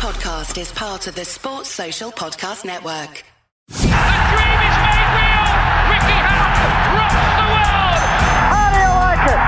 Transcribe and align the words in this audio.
podcast 0.00 0.58
is 0.58 0.72
part 0.72 1.06
of 1.08 1.14
the 1.14 1.26
Sports 1.26 1.68
Social 1.68 2.10
Podcast 2.10 2.64
Network. 2.64 3.22
The 3.68 3.84
dream 3.84 4.60
is 4.64 4.76
made 4.80 5.10
real. 5.12 5.44
Ricky 5.92 6.16
Hatton 6.24 6.72
rocks 6.96 7.20
the 7.36 7.44
world. 7.52 8.00
How 8.48 8.68
do 8.72 8.80
you 8.80 8.92
like 8.96 9.24
it? 9.28 9.40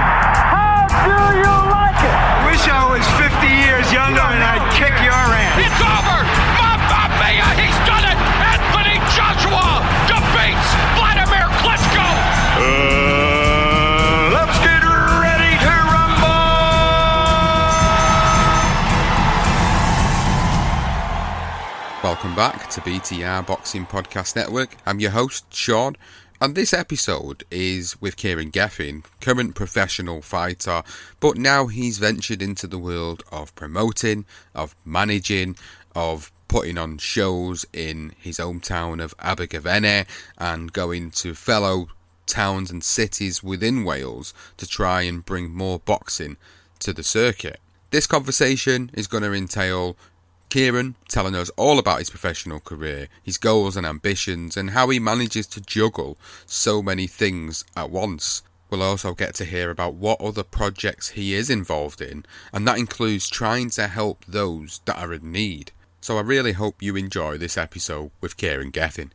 How 0.53 0.93
do 1.09 1.17
you 1.41 1.57
like 1.73 2.01
it? 2.05 2.17
Wish 2.53 2.65
I 2.69 2.85
was 2.93 3.01
50 3.17 3.49
years 3.49 3.89
younger 3.97 4.21
and 4.21 4.45
I'd 4.45 4.69
kick 4.77 4.93
your 5.01 5.17
ass. 5.17 5.57
It's 5.57 5.81
over. 5.81 6.12
Welcome 22.23 22.37
back 22.37 22.71
to 22.71 22.81
BTR 22.83 23.45
Boxing 23.45 23.85
Podcast 23.85 24.37
Network. 24.37 24.77
I'm 24.87 25.01
your 25.01 25.11
host, 25.11 25.53
Sean, 25.53 25.97
and 26.41 26.55
this 26.55 26.73
episode 26.73 27.43
is 27.51 28.01
with 28.01 28.17
Kieran 28.17 28.51
Gething, 28.51 29.03
current 29.21 29.57
professional 29.57 30.23
fighter, 30.23 30.85
but 31.19 31.37
now 31.37 31.67
he's 31.67 31.99
ventured 31.99 32.41
into 32.41 32.69
the 32.69 32.79
world 32.79 33.25
of 33.33 33.53
promoting, 33.57 34.25
of 34.55 34.77
managing, 34.85 35.57
of 35.97 36.31
putting 36.47 36.79
on 36.79 36.99
shows 36.99 37.67
in 37.73 38.13
his 38.21 38.39
hometown 38.39 39.03
of 39.03 39.17
Abergavenny 39.19 40.05
and 40.39 40.73
going 40.73 41.11
to 41.11 41.35
fellow 41.35 41.89
towns 42.27 42.71
and 42.71 42.85
cities 42.85 43.43
within 43.43 43.83
Wales 43.83 44.33
to 44.59 44.67
try 44.69 45.03
and 45.03 45.27
bring 45.27 45.51
more 45.51 45.81
boxing 45.81 46.37
to 46.79 46.93
the 46.93 47.03
circuit. 47.03 47.59
This 47.91 48.07
conversation 48.07 48.93
is 48.95 49.09
going 49.09 49.25
to 49.25 49.35
entail 49.35 49.97
Kieran 50.53 50.97
telling 51.09 51.35
us 51.35 51.49
all 51.57 51.79
about 51.79 52.01
his 52.01 52.11
professional 52.11 52.61
career, 52.61 53.09
his 53.23 53.39
goals 53.39 53.75
and 53.75 53.87
ambitions, 53.87 54.55
and 54.55 54.73
how 54.73 54.91
he 54.91 54.99
manages 54.99 55.47
to 55.47 55.63
juggle 55.63 56.19
so 56.45 56.83
many 56.83 57.07
things 57.07 57.65
at 57.75 57.89
once. 57.89 58.43
We'll 58.69 58.83
also 58.83 59.15
get 59.15 59.35
to 59.37 59.47
hear 59.47 59.71
about 59.71 59.95
what 59.95 60.21
other 60.21 60.43
projects 60.43 61.09
he 61.09 61.33
is 61.33 61.49
involved 61.49 62.03
in, 62.03 62.27
and 62.53 62.69
that 62.69 62.77
includes 62.77 63.31
trying 63.31 63.71
to 63.71 63.89
help 63.89 64.27
those 64.27 64.83
that 64.85 64.99
are 64.99 65.15
in 65.15 65.33
need. 65.33 65.73
So 66.03 66.19
I 66.19 66.21
really 66.21 66.53
hope 66.53 66.83
you 66.83 66.97
enjoy 66.97 67.39
this 67.39 67.57
episode 67.57 68.11
with 68.21 68.37
Kieran 68.37 68.73
Gething. 68.73 69.13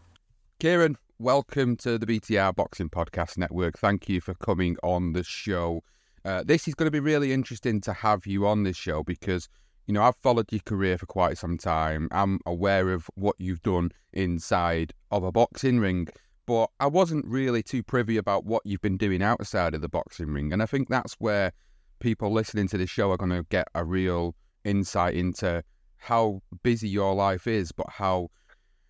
Kieran, 0.60 0.98
welcome 1.20 1.78
to 1.78 2.00
the 2.00 2.08
BTR 2.08 2.56
Boxing 2.56 2.90
Podcast 2.90 3.38
Network. 3.38 3.78
Thank 3.78 4.10
you 4.10 4.22
for 4.22 4.34
coming 4.34 4.76
on 4.82 5.14
the 5.14 5.24
show. 5.24 5.84
Uh, 6.26 6.42
this 6.44 6.68
is 6.68 6.74
going 6.74 6.88
to 6.88 6.92
be 6.92 7.00
really 7.00 7.32
interesting 7.32 7.80
to 7.82 7.94
have 7.94 8.26
you 8.26 8.48
on 8.48 8.64
this 8.64 8.76
show 8.76 9.04
because 9.04 9.48
you 9.88 9.94
know, 9.94 10.04
I've 10.04 10.18
followed 10.18 10.52
your 10.52 10.62
career 10.66 10.98
for 10.98 11.06
quite 11.06 11.38
some 11.38 11.58
time. 11.58 12.10
I'm 12.12 12.40
aware 12.46 12.92
of 12.92 13.10
what 13.16 13.36
you've 13.40 13.64
done 13.64 13.92
inside 14.12 14.94
of 15.12 15.24
a 15.24 15.32
boxing 15.32 15.80
ring, 15.80 16.10
but 16.46 16.70
I 16.82 16.88
wasn't 16.88 17.26
really 17.26 17.64
too 17.64 17.84
privy 17.84 18.18
about 18.18 18.46
what 18.46 18.64
you've 18.66 18.82
been 18.82 18.98
doing 18.98 19.24
outside 19.24 19.74
of 19.74 19.82
the 19.82 19.88
boxing 19.88 20.28
ring. 20.28 20.52
And 20.52 20.62
I 20.62 20.66
think 20.66 20.90
that's 20.90 21.14
where 21.20 21.54
people 22.00 22.34
listening 22.34 22.68
to 22.68 22.78
this 22.78 22.90
show 22.90 23.12
are 23.12 23.18
going 23.18 23.32
to 23.32 23.46
get 23.50 23.70
a 23.76 23.86
real 23.86 24.36
insight 24.66 25.16
into 25.16 25.64
how 25.96 26.42
busy 26.64 26.90
your 26.90 27.16
life 27.16 27.48
is, 27.48 27.72
but 27.72 27.90
how 27.90 28.30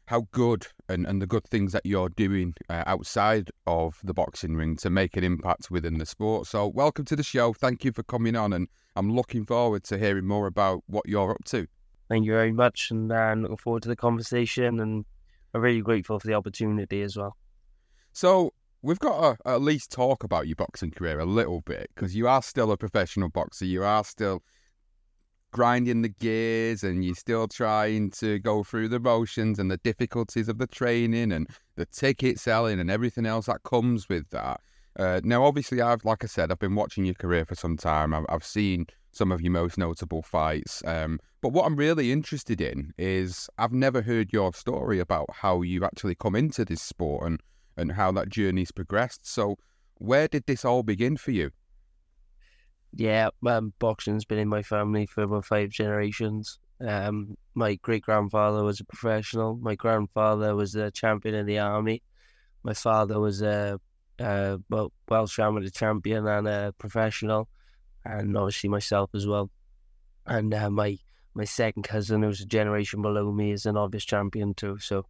how 0.08 0.26
good 0.32 0.66
and, 0.88 1.06
and 1.06 1.22
the 1.22 1.28
good 1.28 1.44
things 1.44 1.74
that 1.74 1.86
you're 1.86 2.08
doing 2.10 2.54
uh, 2.70 2.82
outside 2.88 3.52
of 3.68 4.00
the 4.06 4.14
boxing 4.14 4.56
ring 4.56 4.78
to 4.78 4.90
make 4.90 5.18
an 5.18 5.24
impact 5.24 5.70
within 5.70 5.98
the 5.98 6.06
sport. 6.06 6.48
So, 6.48 6.68
welcome 6.68 7.04
to 7.06 7.16
the 7.16 7.24
show. 7.24 7.52
Thank 7.52 7.84
you 7.84 7.92
for 7.92 8.04
coming 8.04 8.36
on, 8.36 8.54
and 8.54 8.70
I'm 8.98 9.14
looking 9.14 9.46
forward 9.46 9.84
to 9.86 9.98
hearing 9.98 10.26
more 10.26 10.48
about 10.48 10.84
what 10.88 11.08
you're 11.08 11.32
up 11.32 11.44
to. 11.46 11.68
Thank 12.10 12.26
you 12.26 12.32
very 12.32 12.52
much, 12.52 12.90
and 12.90 13.12
uh, 13.12 13.16
I'm 13.16 13.44
looking 13.44 13.58
forward 13.58 13.84
to 13.84 13.90
the 13.90 13.96
conversation, 13.96 14.80
and 14.80 15.06
I'm 15.54 15.62
really 15.62 15.82
grateful 15.82 16.20
for 16.20 16.26
the 16.26 16.34
opportunity 16.34 17.04
as 17.04 17.16
well. 17.16 17.38
So, 18.14 18.54
we've 18.82 19.00
got 19.00 19.38
to 19.44 19.50
at 19.50 19.62
least 19.62 19.92
talk 19.92 20.24
about 20.24 20.48
your 20.48 20.56
boxing 20.56 20.90
career 20.90 21.20
a 21.20 21.26
little 21.26 21.62
bit 21.62 21.92
because 21.94 22.16
you 22.16 22.28
are 22.28 22.42
still 22.42 22.72
a 22.72 22.78
professional 22.78 23.30
boxer. 23.30 23.66
You 23.66 23.84
are 23.84 24.04
still 24.04 24.42
grinding 25.52 26.02
the 26.02 26.10
gears 26.10 26.84
and 26.84 27.06
you're 27.06 27.16
still 27.16 27.48
trying 27.48 28.12
to 28.12 28.40
go 28.40 28.64
through 28.64 28.90
the 28.90 29.00
motions 29.00 29.60
and 29.60 29.70
the 29.70 29.78
difficulties 29.78 30.50
of 30.50 30.58
the 30.58 30.68
training 30.68 31.32
and 31.32 31.48
the 31.76 31.86
ticket 31.86 32.40
selling 32.40 32.80
and 32.80 32.90
everything 32.90 33.26
else 33.26 33.46
that 33.46 33.64
comes 33.64 34.10
with 34.10 34.30
that. 34.32 34.60
Uh, 34.98 35.22
now, 35.24 35.44
obviously, 35.44 35.82
I've 35.82 36.04
like 36.04 36.24
I 36.24 36.28
said, 36.28 36.52
I've 36.52 36.60
been 36.60 36.76
watching 36.76 37.06
your 37.06 37.14
career 37.16 37.46
for 37.46 37.56
some 37.56 37.78
time. 37.78 38.14
I've, 38.14 38.26
I've 38.30 38.44
seen 38.44 38.88
some 39.12 39.32
of 39.32 39.42
your 39.42 39.52
most 39.52 39.78
notable 39.78 40.22
fights. 40.22 40.84
Um, 40.86 41.20
but 41.42 41.50
what 41.50 41.66
I'm 41.66 41.76
really 41.76 42.12
interested 42.12 42.62
in 42.62 42.94
is 42.98 43.50
I've 43.58 43.74
never 43.74 44.02
heard 44.02 44.34
your 44.34 44.54
story 44.54 45.00
about 45.00 45.28
how 45.32 45.62
you 45.62 45.84
actually 45.84 46.16
come 46.16 46.36
into 46.36 46.66
this 46.66 46.82
sport 46.82 47.26
and 47.26 47.40
and 47.78 47.92
how 47.92 48.12
that 48.14 48.30
journey's 48.30 48.72
progressed. 48.72 49.28
So, 49.28 49.58
where 49.96 50.28
did 50.28 50.46
this 50.48 50.66
all 50.66 50.84
begin 50.84 51.16
for 51.16 51.32
you? 51.32 51.52
Yeah, 52.94 53.30
um, 53.46 53.74
boxing's 53.80 54.26
been 54.26 54.40
in 54.40 54.48
my 54.48 54.64
family 54.64 55.06
for 55.06 55.24
about 55.24 55.46
five 55.46 55.70
generations. 55.70 56.60
Um, 56.82 57.36
my 57.54 57.76
great 57.76 58.04
grandfather 58.04 58.64
was 58.64 58.80
a 58.80 58.86
professional. 58.86 59.58
My 59.58 59.76
grandfather 59.76 60.56
was 60.56 60.76
a 60.76 60.90
champion 60.92 61.36
in 61.36 61.46
the 61.46 61.60
army. 61.60 62.02
My 62.64 62.74
father 62.74 63.20
was 63.20 63.42
a, 63.42 63.80
a 64.20 64.60
well, 64.70 64.92
Welsh 65.10 65.40
amateur 65.40 65.70
champion 65.70 66.28
and 66.28 66.48
a 66.48 66.74
professional, 66.78 67.48
and 68.06 68.36
obviously 68.38 68.70
myself 68.70 69.10
as 69.14 69.28
well. 69.28 69.50
And 70.26 70.54
uh, 70.54 70.70
my 70.70 70.98
my 71.34 71.46
second 71.46 71.84
cousin, 71.84 72.24
who's 72.24 72.42
a 72.42 72.46
generation 72.46 73.02
below 73.02 73.32
me, 73.32 73.52
is 73.52 73.66
an 73.66 73.78
obvious 73.78 74.06
champion 74.06 74.54
too. 74.54 74.78
So 74.80 75.06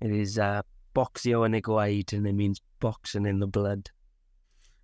it 0.00 0.10
is 0.10 0.38
uh, 0.38 0.62
boxio 0.94 1.44
and 1.44 1.54
iguaid, 1.54 2.12
and 2.12 2.26
it 2.26 2.32
means 2.34 2.60
boxing 2.80 3.26
in 3.26 3.40
the 3.40 3.46
blood. 3.46 3.90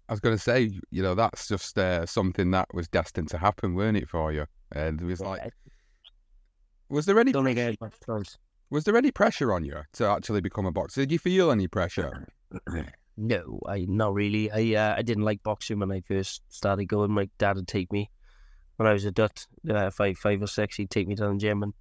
I 0.09 0.12
was 0.12 0.21
going 0.21 0.37
to 0.37 0.43
say, 0.43 0.71
you 0.91 1.03
know, 1.03 1.15
that's 1.15 1.49
just 1.49 1.78
uh, 1.78 2.06
something 2.06 2.50
that 2.53 2.72
was 2.72 2.89
destined 2.89 3.28
to 3.28 3.39
happen, 3.39 3.75
weren't 3.75 3.99
it, 3.99 4.09
for 4.09 4.33
you? 4.33 4.47
And 4.72 5.00
it 5.00 5.05
was 5.05 5.21
like, 5.21 5.53
was 6.89 7.05
there 7.05 7.19
any 7.19 7.33
Don't 7.33 7.47
I 7.47 7.53
had 7.53 7.81
much 7.81 7.95
choice. 8.05 8.39
was 8.71 8.84
there 8.84 8.97
any 8.97 9.10
pressure 9.10 9.53
on 9.53 9.65
you 9.65 9.83
to 9.95 10.06
actually 10.06 10.41
become 10.41 10.65
a 10.65 10.72
boxer? 10.72 11.03
Did 11.03 11.12
you 11.12 11.19
feel 11.19 11.50
any 11.50 11.69
pressure? 11.69 12.27
No, 13.20 13.58
I 13.66 13.84
not 13.88 14.14
really. 14.14 14.48
I 14.48 14.80
uh, 14.80 14.94
I 14.96 15.02
didn't 15.02 15.24
like 15.24 15.42
boxing 15.42 15.80
when 15.80 15.90
I 15.90 16.02
first 16.02 16.40
started 16.48 16.84
going. 16.84 17.10
My 17.10 17.28
dad 17.36 17.56
would 17.56 17.66
take 17.66 17.90
me 17.90 18.12
when 18.76 18.86
I 18.86 18.92
was 18.92 19.04
a 19.04 19.10
dut, 19.10 19.44
uh, 19.68 19.90
five 19.90 20.18
five 20.18 20.40
or 20.40 20.46
six. 20.46 20.76
He'd 20.76 20.88
take 20.88 21.08
me 21.08 21.16
to 21.16 21.26
the 21.26 21.34
gym, 21.36 21.64
and 21.64 21.74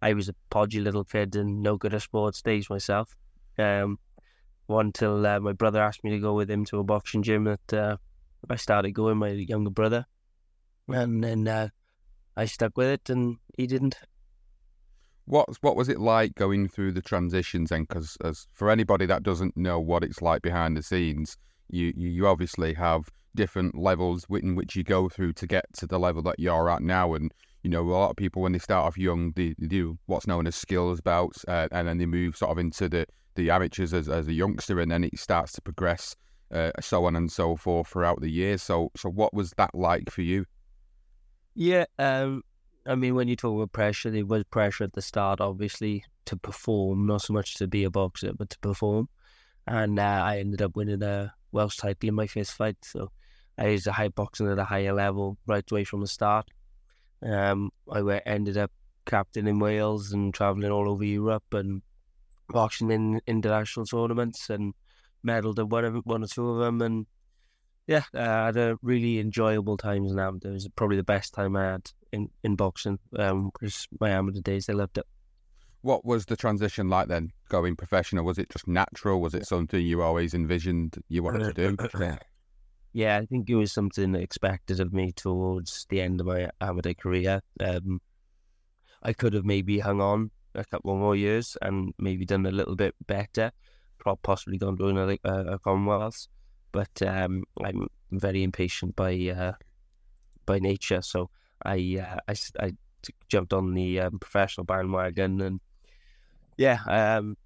I 0.00 0.12
was 0.12 0.28
a 0.28 0.34
podgy 0.48 0.78
little 0.78 1.02
kid 1.02 1.34
and 1.34 1.60
no 1.60 1.76
good 1.76 1.92
at 1.92 2.02
sports 2.02 2.40
days 2.40 2.70
myself. 2.70 3.16
Um, 3.58 3.98
one 4.66 4.92
till 4.92 5.26
uh, 5.26 5.40
my 5.40 5.54
brother 5.54 5.82
asked 5.82 6.04
me 6.04 6.10
to 6.10 6.20
go 6.20 6.34
with 6.34 6.48
him 6.48 6.64
to 6.66 6.78
a 6.78 6.84
boxing 6.84 7.24
gym 7.24 7.44
that 7.44 7.72
uh, 7.72 7.96
I 8.48 8.54
started 8.54 8.92
going. 8.92 9.16
My 9.16 9.30
younger 9.30 9.70
brother, 9.70 10.06
and 10.86 11.24
then 11.24 11.48
uh, 11.48 11.70
I 12.36 12.44
stuck 12.44 12.76
with 12.76 12.90
it, 12.90 13.10
and 13.10 13.38
he 13.56 13.66
didn't. 13.66 13.96
What 15.30 15.48
what 15.60 15.76
was 15.76 15.88
it 15.88 16.00
like 16.00 16.34
going 16.34 16.66
through 16.66 16.92
the 16.92 17.00
transitions 17.00 17.70
then? 17.70 17.86
Because 17.88 18.18
for 18.52 18.68
anybody 18.68 19.06
that 19.06 19.22
doesn't 19.22 19.56
know 19.56 19.78
what 19.78 20.02
it's 20.02 20.20
like 20.20 20.42
behind 20.42 20.76
the 20.76 20.82
scenes, 20.82 21.36
you 21.68 21.92
you, 21.96 22.08
you 22.08 22.26
obviously 22.26 22.74
have 22.74 23.08
different 23.36 23.78
levels 23.78 24.26
in 24.28 24.56
which 24.56 24.74
you 24.74 24.82
go 24.82 25.08
through 25.08 25.32
to 25.34 25.46
get 25.46 25.64
to 25.74 25.86
the 25.86 26.00
level 26.00 26.20
that 26.22 26.40
you're 26.40 26.68
at 26.68 26.82
now. 26.82 27.14
And 27.14 27.32
you 27.62 27.70
know, 27.70 27.82
a 27.82 27.92
lot 27.92 28.10
of 28.10 28.16
people 28.16 28.42
when 28.42 28.50
they 28.50 28.58
start 28.58 28.86
off 28.86 28.98
young, 28.98 29.30
they, 29.36 29.54
they 29.56 29.68
do 29.68 29.96
what's 30.06 30.26
known 30.26 30.48
as 30.48 30.56
skills 30.56 31.00
bouts, 31.00 31.44
uh, 31.46 31.68
and 31.70 31.86
then 31.86 31.98
they 31.98 32.06
move 32.06 32.36
sort 32.36 32.50
of 32.50 32.58
into 32.58 32.88
the 32.88 33.06
the 33.36 33.50
amateurs 33.50 33.94
as, 33.94 34.08
as 34.08 34.26
a 34.26 34.32
youngster, 34.32 34.80
and 34.80 34.90
then 34.90 35.04
it 35.04 35.16
starts 35.16 35.52
to 35.52 35.62
progress, 35.62 36.16
uh, 36.52 36.72
so 36.80 37.04
on 37.04 37.14
and 37.14 37.30
so 37.30 37.54
forth 37.54 37.86
throughout 37.86 38.20
the 38.20 38.30
years. 38.30 38.64
So 38.64 38.90
so 38.96 39.08
what 39.08 39.32
was 39.32 39.52
that 39.58 39.72
like 39.76 40.10
for 40.10 40.22
you? 40.22 40.44
Yeah, 41.54 41.84
um, 42.00 42.42
I 42.86 42.94
mean, 42.94 43.14
when 43.14 43.28
you 43.28 43.36
talk 43.36 43.54
about 43.54 43.72
pressure, 43.72 44.10
there 44.10 44.24
was 44.24 44.44
pressure 44.44 44.84
at 44.84 44.94
the 44.94 45.02
start, 45.02 45.40
obviously, 45.40 46.04
to 46.24 46.36
perform, 46.36 47.06
not 47.06 47.22
so 47.22 47.32
much 47.32 47.54
to 47.56 47.66
be 47.66 47.84
a 47.84 47.90
boxer, 47.90 48.32
but 48.32 48.50
to 48.50 48.58
perform. 48.60 49.08
And 49.66 49.98
uh, 49.98 50.02
I 50.02 50.38
ended 50.38 50.62
up 50.62 50.76
winning 50.76 51.02
a 51.02 51.34
Welsh 51.52 51.76
title 51.76 52.08
in 52.08 52.14
my 52.14 52.26
first 52.26 52.52
fight. 52.52 52.76
So 52.82 53.10
I 53.58 53.68
was 53.68 53.86
a 53.86 53.92
high 53.92 54.08
boxing 54.08 54.48
at 54.48 54.58
a 54.58 54.64
higher 54.64 54.94
level 54.94 55.36
right 55.46 55.70
away 55.70 55.84
from 55.84 56.00
the 56.00 56.06
start. 56.06 56.48
Um, 57.22 57.70
I 57.90 58.00
wa- 58.00 58.20
ended 58.24 58.56
up 58.56 58.72
captain 59.04 59.46
in 59.46 59.58
Wales 59.58 60.12
and 60.12 60.32
travelling 60.32 60.70
all 60.70 60.88
over 60.88 61.04
Europe 61.04 61.52
and 61.52 61.82
boxing 62.48 62.90
in 62.90 63.20
international 63.26 63.84
tournaments 63.84 64.48
and 64.48 64.72
medalled 65.26 65.58
at 65.58 65.68
one, 65.68 65.84
of, 65.84 65.94
one 66.04 66.24
or 66.24 66.26
two 66.26 66.48
of 66.48 66.58
them. 66.60 66.80
And 66.80 67.06
yeah, 67.86 68.04
uh, 68.14 68.20
I 68.20 68.46
had 68.46 68.56
a 68.56 68.78
really 68.80 69.18
enjoyable 69.18 69.76
time 69.76 70.06
in 70.06 70.18
amateur. 70.18 70.48
It 70.48 70.54
was 70.54 70.68
probably 70.74 70.96
the 70.96 71.02
best 71.02 71.34
time 71.34 71.56
I 71.56 71.72
had 71.72 71.90
in, 72.12 72.28
in 72.42 72.56
boxing 72.56 72.98
because 73.12 73.88
my 74.00 74.10
amateur 74.10 74.40
days, 74.40 74.68
I 74.68 74.72
loved 74.72 74.98
it. 74.98 75.06
What 75.82 76.04
was 76.04 76.26
the 76.26 76.36
transition 76.36 76.90
like 76.90 77.08
then, 77.08 77.30
going 77.48 77.74
professional? 77.74 78.24
Was 78.24 78.38
it 78.38 78.50
just 78.50 78.68
natural? 78.68 79.20
Was 79.20 79.34
it 79.34 79.46
something 79.46 79.80
you 79.80 80.02
always 80.02 80.34
envisioned 80.34 81.02
you 81.08 81.22
wanted 81.22 81.54
to 81.54 81.76
do? 81.76 82.16
Yeah, 82.92 83.18
I 83.18 83.26
think 83.26 83.48
it 83.48 83.54
was 83.54 83.70
something 83.70 84.16
expected 84.16 84.80
of 84.80 84.92
me 84.92 85.12
towards 85.12 85.86
the 85.90 86.00
end 86.00 86.20
of 86.20 86.26
my 86.26 86.50
amateur 86.60 86.92
career. 86.92 87.40
Um, 87.60 88.00
I 89.02 89.12
could 89.12 89.32
have 89.34 89.44
maybe 89.44 89.78
hung 89.78 90.00
on 90.00 90.32
a 90.56 90.64
couple 90.64 90.96
more 90.96 91.14
years 91.14 91.56
and 91.62 91.94
maybe 91.98 92.24
done 92.24 92.46
a 92.46 92.50
little 92.50 92.74
bit 92.74 92.94
better, 93.06 93.52
possibly 94.22 94.58
gone 94.58 94.76
to 94.78 94.88
another 94.88 95.16
uh, 95.24 95.58
Commonwealth. 95.62 96.26
But 96.72 97.00
um, 97.02 97.44
I'm 97.62 97.86
very 98.10 98.42
impatient 98.42 98.96
by 98.96 99.14
uh, 99.36 99.52
by 100.46 100.58
nature, 100.58 101.02
so 101.02 101.30
I 101.64 102.02
uh, 102.02 102.18
I, 102.28 102.64
I 102.66 102.72
jumped 103.28 103.52
on 103.52 103.74
the 103.74 104.00
um, 104.00 104.18
professional 104.18 104.64
bandwagon, 104.64 105.40
and 105.40 105.60
yeah, 106.56 106.80
um, 106.86 107.36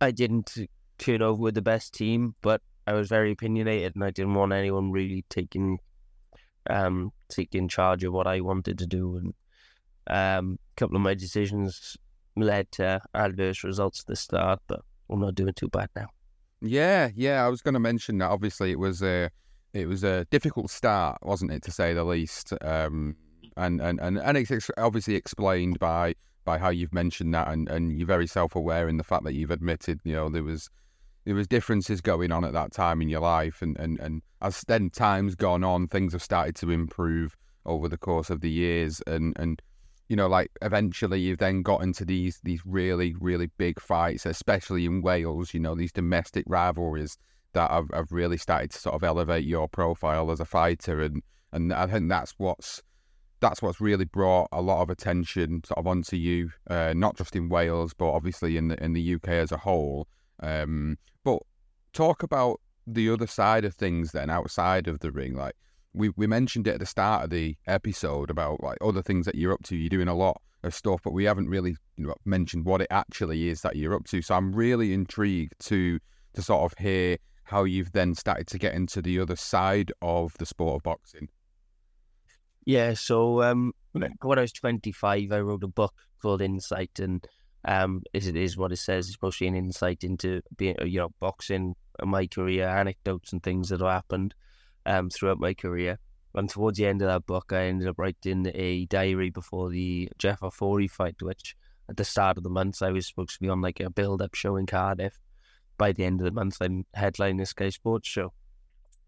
I 0.00 0.10
didn't 0.10 0.56
turn 0.98 1.22
over 1.22 1.40
with 1.40 1.54
the 1.54 1.62
best 1.62 1.94
team, 1.94 2.34
but 2.42 2.62
I 2.86 2.92
was 2.92 3.08
very 3.08 3.32
opinionated, 3.32 3.94
and 3.94 4.04
I 4.04 4.10
didn't 4.10 4.34
want 4.34 4.52
anyone 4.52 4.92
really 4.92 5.24
taking 5.28 5.78
um, 6.68 7.12
taking 7.28 7.68
charge 7.68 8.04
of 8.04 8.12
what 8.12 8.26
I 8.26 8.40
wanted 8.40 8.78
to 8.78 8.86
do, 8.86 9.16
and 9.16 9.34
um, 10.08 10.58
a 10.72 10.80
couple 10.80 10.96
of 10.96 11.02
my 11.02 11.14
decisions 11.14 11.96
led 12.36 12.70
to 12.72 13.00
adverse 13.14 13.64
results 13.64 14.00
at 14.00 14.06
the 14.06 14.16
start, 14.16 14.60
but 14.66 14.80
I'm 15.10 15.20
not 15.20 15.34
doing 15.34 15.54
too 15.54 15.68
bad 15.68 15.88
now. 15.96 16.08
Yeah, 16.60 17.10
yeah, 17.14 17.44
I 17.44 17.48
was 17.48 17.62
going 17.62 17.74
to 17.74 17.80
mention 17.80 18.18
that. 18.18 18.30
Obviously, 18.30 18.70
it 18.70 18.78
was 18.78 19.02
a 19.02 19.30
it 19.72 19.86
was 19.86 20.04
a 20.04 20.24
difficult 20.30 20.70
start, 20.70 21.18
wasn't 21.22 21.52
it, 21.52 21.62
to 21.64 21.70
say 21.70 21.92
the 21.92 22.04
least? 22.04 22.52
Um, 22.62 23.16
and 23.56 23.80
and 23.80 24.00
and 24.00 24.18
and 24.18 24.36
it's 24.36 24.70
obviously 24.76 25.14
explained 25.14 25.78
by 25.78 26.14
by 26.44 26.58
how 26.58 26.70
you've 26.70 26.94
mentioned 26.94 27.34
that, 27.34 27.48
and 27.48 27.68
and 27.68 27.98
you're 27.98 28.06
very 28.06 28.26
self 28.26 28.56
aware 28.56 28.88
in 28.88 28.96
the 28.96 29.04
fact 29.04 29.24
that 29.24 29.34
you've 29.34 29.50
admitted, 29.50 30.00
you 30.04 30.14
know, 30.14 30.30
there 30.30 30.42
was 30.42 30.70
there 31.24 31.34
was 31.34 31.48
differences 31.48 32.00
going 32.00 32.30
on 32.30 32.44
at 32.44 32.52
that 32.52 32.72
time 32.72 33.02
in 33.02 33.08
your 33.08 33.20
life, 33.20 33.60
and 33.60 33.76
and 33.78 33.98
and 34.00 34.22
as 34.40 34.62
then 34.68 34.88
time's 34.88 35.34
gone 35.34 35.64
on, 35.64 35.88
things 35.88 36.12
have 36.12 36.22
started 36.22 36.54
to 36.56 36.70
improve 36.70 37.36
over 37.66 37.88
the 37.88 37.98
course 37.98 38.30
of 38.30 38.40
the 38.40 38.50
years, 38.50 39.02
and 39.06 39.36
and 39.38 39.60
you 40.08 40.14
know, 40.14 40.28
like 40.28 40.50
eventually 40.62 41.20
you've 41.20 41.38
then 41.38 41.62
got 41.62 41.82
into 41.82 42.04
these 42.04 42.40
these 42.44 42.62
really 42.64 43.14
really 43.20 43.50
big 43.58 43.80
fights, 43.80 44.24
especially 44.24 44.86
in 44.86 45.02
Wales. 45.02 45.52
You 45.52 45.60
know, 45.60 45.74
these 45.74 45.92
domestic 45.92 46.44
rivalries 46.46 47.18
that 47.54 47.70
have, 47.70 47.90
have 47.92 48.12
really 48.12 48.36
started 48.36 48.70
to 48.70 48.78
sort 48.78 48.94
of 48.94 49.02
elevate 49.02 49.44
your 49.44 49.68
profile 49.68 50.30
as 50.30 50.40
a 50.40 50.44
fighter, 50.44 51.00
and 51.00 51.22
and 51.52 51.72
I 51.72 51.86
think 51.86 52.08
that's 52.08 52.34
what's 52.38 52.82
that's 53.40 53.62
what's 53.62 53.80
really 53.80 54.04
brought 54.04 54.48
a 54.52 54.62
lot 54.62 54.82
of 54.82 54.90
attention 54.90 55.62
sort 55.64 55.78
of 55.78 55.86
onto 55.86 56.16
you, 56.16 56.50
uh, 56.68 56.92
not 56.96 57.16
just 57.16 57.36
in 57.36 57.48
Wales, 57.48 57.92
but 57.94 58.10
obviously 58.10 58.56
in 58.56 58.68
the 58.68 58.82
in 58.82 58.92
the 58.92 59.14
UK 59.14 59.28
as 59.28 59.52
a 59.52 59.56
whole. 59.56 60.08
Um, 60.40 60.98
but 61.24 61.40
talk 61.92 62.22
about 62.22 62.60
the 62.86 63.10
other 63.10 63.26
side 63.26 63.64
of 63.64 63.74
things 63.74 64.12
then 64.12 64.30
outside 64.30 64.88
of 64.88 65.00
the 65.00 65.10
ring, 65.10 65.34
like 65.34 65.54
we 65.92 66.10
we 66.16 66.26
mentioned 66.26 66.66
it 66.66 66.74
at 66.74 66.80
the 66.80 66.86
start 66.86 67.24
of 67.24 67.30
the 67.30 67.56
episode 67.66 68.30
about 68.30 68.62
like 68.62 68.78
other 68.80 69.02
things 69.02 69.26
that 69.26 69.34
you're 69.34 69.52
up 69.52 69.62
to. 69.64 69.76
You're 69.76 69.88
doing 69.88 70.08
a 70.08 70.14
lot 70.14 70.40
of 70.62 70.74
stuff, 70.74 71.00
but 71.02 71.12
we 71.12 71.24
haven't 71.24 71.48
really 71.48 71.76
you 71.96 72.06
know, 72.06 72.14
mentioned 72.24 72.64
what 72.64 72.80
it 72.80 72.88
actually 72.90 73.48
is 73.48 73.62
that 73.62 73.76
you're 73.76 73.94
up 73.94 74.04
to. 74.06 74.22
So 74.22 74.34
I'm 74.34 74.54
really 74.54 74.92
intrigued 74.92 75.54
to 75.66 75.98
to 76.34 76.42
sort 76.42 76.70
of 76.70 76.78
hear 76.78 77.16
how 77.44 77.64
you've 77.64 77.92
then 77.92 78.14
started 78.14 78.46
to 78.48 78.58
get 78.58 78.74
into 78.74 79.00
the 79.00 79.20
other 79.20 79.36
side 79.36 79.92
of 80.02 80.36
the 80.38 80.46
sport 80.46 80.76
of 80.76 80.82
boxing. 80.82 81.28
Yeah, 82.66 82.94
so 82.94 83.42
um, 83.42 83.72
when 83.92 84.38
I 84.38 84.40
was 84.40 84.52
25, 84.52 85.30
I 85.30 85.38
wrote 85.38 85.62
a 85.62 85.68
book 85.68 85.94
called 86.20 86.42
Insight, 86.42 86.98
and 86.98 87.24
um, 87.64 88.02
it 88.12 88.26
is 88.26 88.56
what 88.56 88.72
it 88.72 88.78
says, 88.78 89.08
it's 89.08 89.22
mostly 89.22 89.46
an 89.46 89.54
insight 89.54 90.02
into 90.02 90.42
being, 90.56 90.74
you 90.84 90.98
know, 90.98 91.10
boxing, 91.20 91.76
my 92.02 92.26
career, 92.26 92.68
anecdotes 92.68 93.32
and 93.32 93.40
things 93.40 93.68
that 93.68 93.80
have 93.80 93.88
happened 93.88 94.34
um, 94.84 95.10
throughout 95.10 95.38
my 95.38 95.54
career. 95.54 95.98
And 96.34 96.50
towards 96.50 96.76
the 96.76 96.86
end 96.86 97.02
of 97.02 97.08
that 97.08 97.24
book, 97.24 97.52
I 97.52 97.66
ended 97.66 97.88
up 97.88 97.98
writing 97.98 98.50
a 98.52 98.84
diary 98.86 99.30
before 99.30 99.70
the 99.70 100.08
Jeff 100.18 100.40
Ofori 100.40 100.90
fight, 100.90 101.22
which 101.22 101.56
at 101.88 101.96
the 101.96 102.04
start 102.04 102.36
of 102.36 102.42
the 102.42 102.50
month 102.50 102.82
I 102.82 102.90
was 102.90 103.06
supposed 103.06 103.34
to 103.34 103.40
be 103.40 103.48
on 103.48 103.60
like 103.60 103.78
a 103.78 103.90
build-up 103.90 104.34
show 104.34 104.56
in 104.56 104.66
Cardiff. 104.66 105.18
By 105.78 105.92
the 105.92 106.04
end 106.04 106.20
of 106.20 106.24
the 106.24 106.32
month, 106.32 106.58
I'm 106.60 106.84
headlining 106.96 107.46
Sky 107.46 107.70
Sports 107.70 108.08
show. 108.08 108.32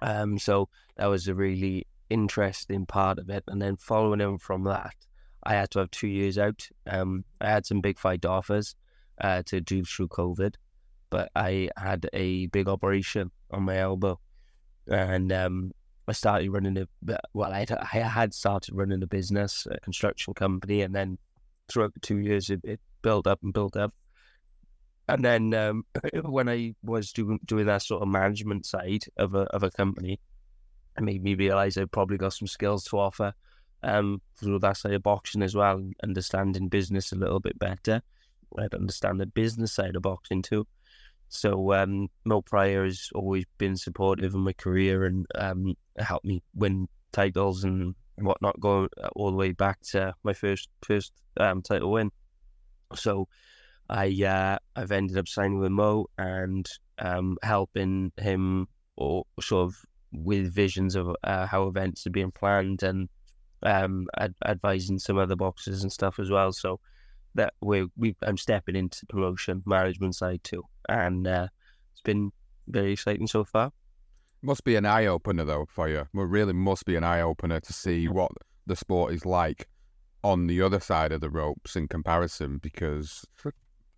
Um, 0.01 0.39
so 0.39 0.69
that 0.97 1.07
was 1.07 1.27
a 1.27 1.35
really 1.35 1.87
interesting 2.11 2.87
part 2.87 3.19
of 3.19 3.31
it. 3.31 3.45
And 3.47 3.61
then 3.61 3.77
following 3.77 4.21
on 4.21 4.39
from 4.39 4.65
that, 4.65 4.95
I 5.43 5.55
had 5.55 5.71
to 5.73 5.81
have 5.81 5.91
two 5.91 6.09
years 6.09 6.39
out. 6.39 6.67
Um, 6.87 7.25
I 7.41 7.49
had 7.49 7.67
some 7.67 7.81
big 7.81 7.99
fight 7.99 8.25
offers 8.25 8.75
uh, 9.21 9.43
to 9.47 9.61
do 9.61 9.85
through 9.85 10.09
COVID, 10.09 10.55
but 11.11 11.31
I 11.35 11.71
had 11.77 12.09
a 12.13 12.47
big 12.47 12.69
operation 12.69 13.31
on 13.51 13.63
my 13.63 13.79
elbow, 13.79 14.19
and 14.87 15.33
um, 15.33 15.73
I 16.07 16.13
started 16.13 16.51
running 16.51 16.79
a 16.79 16.87
well. 17.33 17.53
I 17.53 17.67
I 17.93 17.99
had 17.99 18.35
started 18.35 18.75
running 18.75 19.03
a 19.03 19.07
business, 19.07 19.67
a 19.71 19.79
construction 19.81 20.35
company, 20.35 20.83
and 20.83 20.95
then 20.95 21.19
throughout 21.69 21.95
the 21.95 22.01
two 22.01 22.19
years, 22.19 22.51
it, 22.51 22.61
it 22.65 22.81
built 23.03 23.27
up 23.27 23.41
and 23.43 23.53
built 23.53 23.77
up. 23.77 23.95
And 25.09 25.25
then 25.25 25.55
um, 25.55 25.85
when 26.25 26.49
I 26.49 26.75
was 26.83 27.13
doing 27.13 27.41
doing 27.45 27.67
that 27.67 27.83
sort 27.83 28.03
of 28.03 28.09
management 28.09 28.67
side 28.67 29.05
of 29.17 29.35
a 29.35 29.43
of 29.55 29.63
a 29.63 29.71
company, 29.71 30.21
made 31.03 31.23
me 31.23 31.35
realize 31.35 31.77
I 31.77 31.85
probably 31.85 32.19
got 32.19 32.33
some 32.33 32.49
skills 32.49 32.85
to 32.85 32.99
offer 32.99 33.33
um, 33.83 34.21
through 34.37 34.59
that 34.61 34.77
side 34.77 34.95
of 34.95 35.03
boxing 35.03 35.43
as 35.43 35.55
well, 35.55 35.83
understanding 36.03 36.69
business 36.69 37.13
a 37.13 37.17
little 37.17 37.41
bit 37.41 37.59
better. 37.59 38.03
I'd 38.59 38.75
understand 38.75 39.21
the 39.21 39.27
business 39.27 39.73
side 39.73 39.97
of 39.97 40.03
boxing 40.03 40.43
too. 40.43 40.67
So 41.29 41.75
um, 41.75 42.09
Mo 42.25 42.41
Pryor 42.41 42.85
has 42.85 43.11
always 43.15 43.45
been 43.59 43.77
supportive 43.77 44.35
of 44.35 44.41
my 44.41 44.55
career 44.55 45.05
and 45.05 45.27
um, 45.35 45.75
helped 45.99 46.25
me 46.25 46.43
win 46.55 46.89
titles 47.13 47.65
and 47.65 47.95
whatnot, 48.17 48.59
going 48.61 48.89
all 49.15 49.31
the 49.31 49.37
way 49.37 49.53
back 49.53 49.81
to 49.91 50.15
my 50.23 50.33
first 50.33 50.69
first 50.83 51.13
um, 51.39 51.63
title 51.63 51.93
win. 51.93 52.11
So 52.95 53.29
I 53.91 54.09
uh, 54.25 54.59
I've 54.75 54.93
ended 54.93 55.19
up 55.19 55.29
signing 55.29 55.59
with 55.59 55.71
Mo 55.71 56.07
and 56.17 56.67
um, 56.99 57.37
helping 57.43 58.13
him 58.17 58.67
or 58.97 59.25
sort 59.41 59.69
of 59.69 59.77
with 60.13 60.55
visions 60.55 60.95
of 60.95 61.15
uh, 61.25 61.47
how 61.47 61.67
events 61.67 62.07
are 62.07 62.11
being 62.11 62.31
planned 62.31 62.83
and 62.83 63.09
um, 63.63 64.07
ad- 64.17 64.35
advising 64.45 64.99
some 64.99 65.19
other 65.19 65.37
boxes 65.37 65.83
and 65.83 65.93
stuff 65.93 66.19
as 66.19 66.31
well. 66.31 66.53
So 66.53 66.81
that 67.35 67.55
we 67.61 67.87
we 67.97 68.17
I'm 68.23 68.37
stepping 68.37 68.77
into 68.77 69.07
promotion 69.07 69.63
management 69.67 70.15
side 70.15 70.43
too, 70.45 70.65
and 70.89 71.27
uh, 71.27 71.49
it's 71.93 72.03
been 72.03 72.33
very 72.67 72.93
exciting 72.93 73.27
so 73.27 73.45
far. 73.45 73.73
Must 74.43 74.65
be 74.65 74.77
an 74.77 74.87
eye 74.87 75.07
opener 75.07 75.45
though 75.45 75.67
for 75.69 75.89
you. 75.89 76.01
It 76.01 76.09
really 76.13 76.53
must 76.53 76.85
be 76.85 76.97
an 76.97 77.05
eye 77.05 77.21
opener 77.21 77.61
to 77.61 77.73
see 77.73 78.09
what 78.09 78.31
the 78.67 78.77
sport 78.77 79.13
is 79.13 79.27
like 79.27 79.69
on 80.23 80.47
the 80.47 80.63
other 80.63 80.81
side 80.81 81.13
of 81.13 81.21
the 81.21 81.31
ropes 81.31 81.77
in 81.77 81.89
comparison, 81.89 82.59
because 82.59 83.25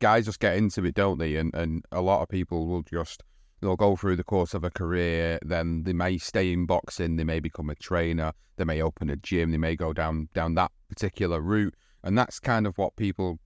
guys 0.01 0.27
just 0.27 0.41
get 0.41 0.57
into 0.57 0.85
it, 0.85 0.95
don't 0.95 1.19
they? 1.19 1.37
And 1.37 1.55
and 1.55 1.85
a 1.93 2.01
lot 2.01 2.23
of 2.23 2.29
people 2.29 2.67
will 2.67 2.83
just 2.83 3.23
they'll 3.61 3.77
go 3.77 3.97
through 3.97 4.17
the 4.17 4.25
course 4.25 4.55
of 4.55 4.65
a 4.65 4.71
career, 4.71 5.39
then 5.43 5.83
they 5.85 5.93
may 5.93 6.19
stay 6.19 6.53
in 6.53 6.67
boxing, 6.67 7.17
they 7.17 7.25
may 7.25 7.41
become 7.41 7.71
a 7.71 7.75
trainer, 7.75 8.33
they 8.57 8.65
may 8.65 8.83
open 8.83 9.11
a 9.11 9.17
gym, 9.17 9.51
they 9.51 9.59
may 9.59 9.77
go 9.77 9.93
down 9.93 10.29
down 10.35 10.55
that 10.55 10.73
particular 10.89 11.41
route. 11.41 11.75
And 12.03 12.17
that's 12.17 12.41
kind 12.41 12.67
of 12.67 12.77
what 12.79 12.97
people 12.97 13.39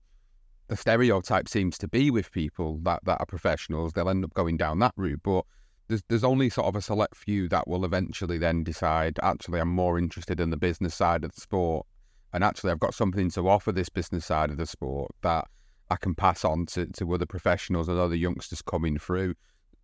the 0.67 0.75
stereotype 0.75 1.47
seems 1.47 1.77
to 1.77 1.87
be 1.87 2.09
with 2.09 2.31
people 2.31 2.79
that, 2.83 3.03
that 3.05 3.19
are 3.19 3.25
professionals, 3.25 3.93
they'll 3.93 4.09
end 4.09 4.25
up 4.25 4.33
going 4.33 4.57
down 4.57 4.79
that 4.79 4.93
route. 4.97 5.21
But 5.23 5.45
there's 5.87 6.01
there's 6.09 6.23
only 6.23 6.49
sort 6.49 6.67
of 6.67 6.75
a 6.75 6.81
select 6.81 7.15
few 7.15 7.47
that 7.49 7.67
will 7.67 7.85
eventually 7.85 8.37
then 8.37 8.63
decide, 8.63 9.19
actually 9.21 9.59
I'm 9.59 9.69
more 9.69 9.99
interested 9.99 10.39
in 10.39 10.49
the 10.49 10.57
business 10.57 10.95
side 10.95 11.23
of 11.23 11.33
the 11.33 11.41
sport 11.41 11.85
and 12.33 12.43
actually 12.43 12.71
I've 12.71 12.79
got 12.79 12.93
something 12.93 13.29
to 13.31 13.47
offer 13.47 13.71
this 13.71 13.89
business 13.89 14.25
side 14.25 14.49
of 14.49 14.57
the 14.57 14.65
sport 14.65 15.11
that 15.21 15.47
I 15.89 15.95
can 15.97 16.15
pass 16.15 16.43
on 16.43 16.65
to, 16.67 16.87
to 16.87 17.13
other 17.13 17.27
professionals 17.27 17.87
and 17.87 17.99
other 17.99 18.15
youngsters 18.15 18.61
coming 18.61 18.97
through 18.97 19.35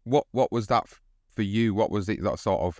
what 0.03 0.25
what 0.31 0.51
was 0.51 0.67
that 0.67 0.86
for 1.36 1.41
you? 1.41 1.74
What 1.74 1.91
was 1.91 2.10
it 2.10 2.24
that 2.24 2.39
sort 2.39 2.62
of 2.62 2.79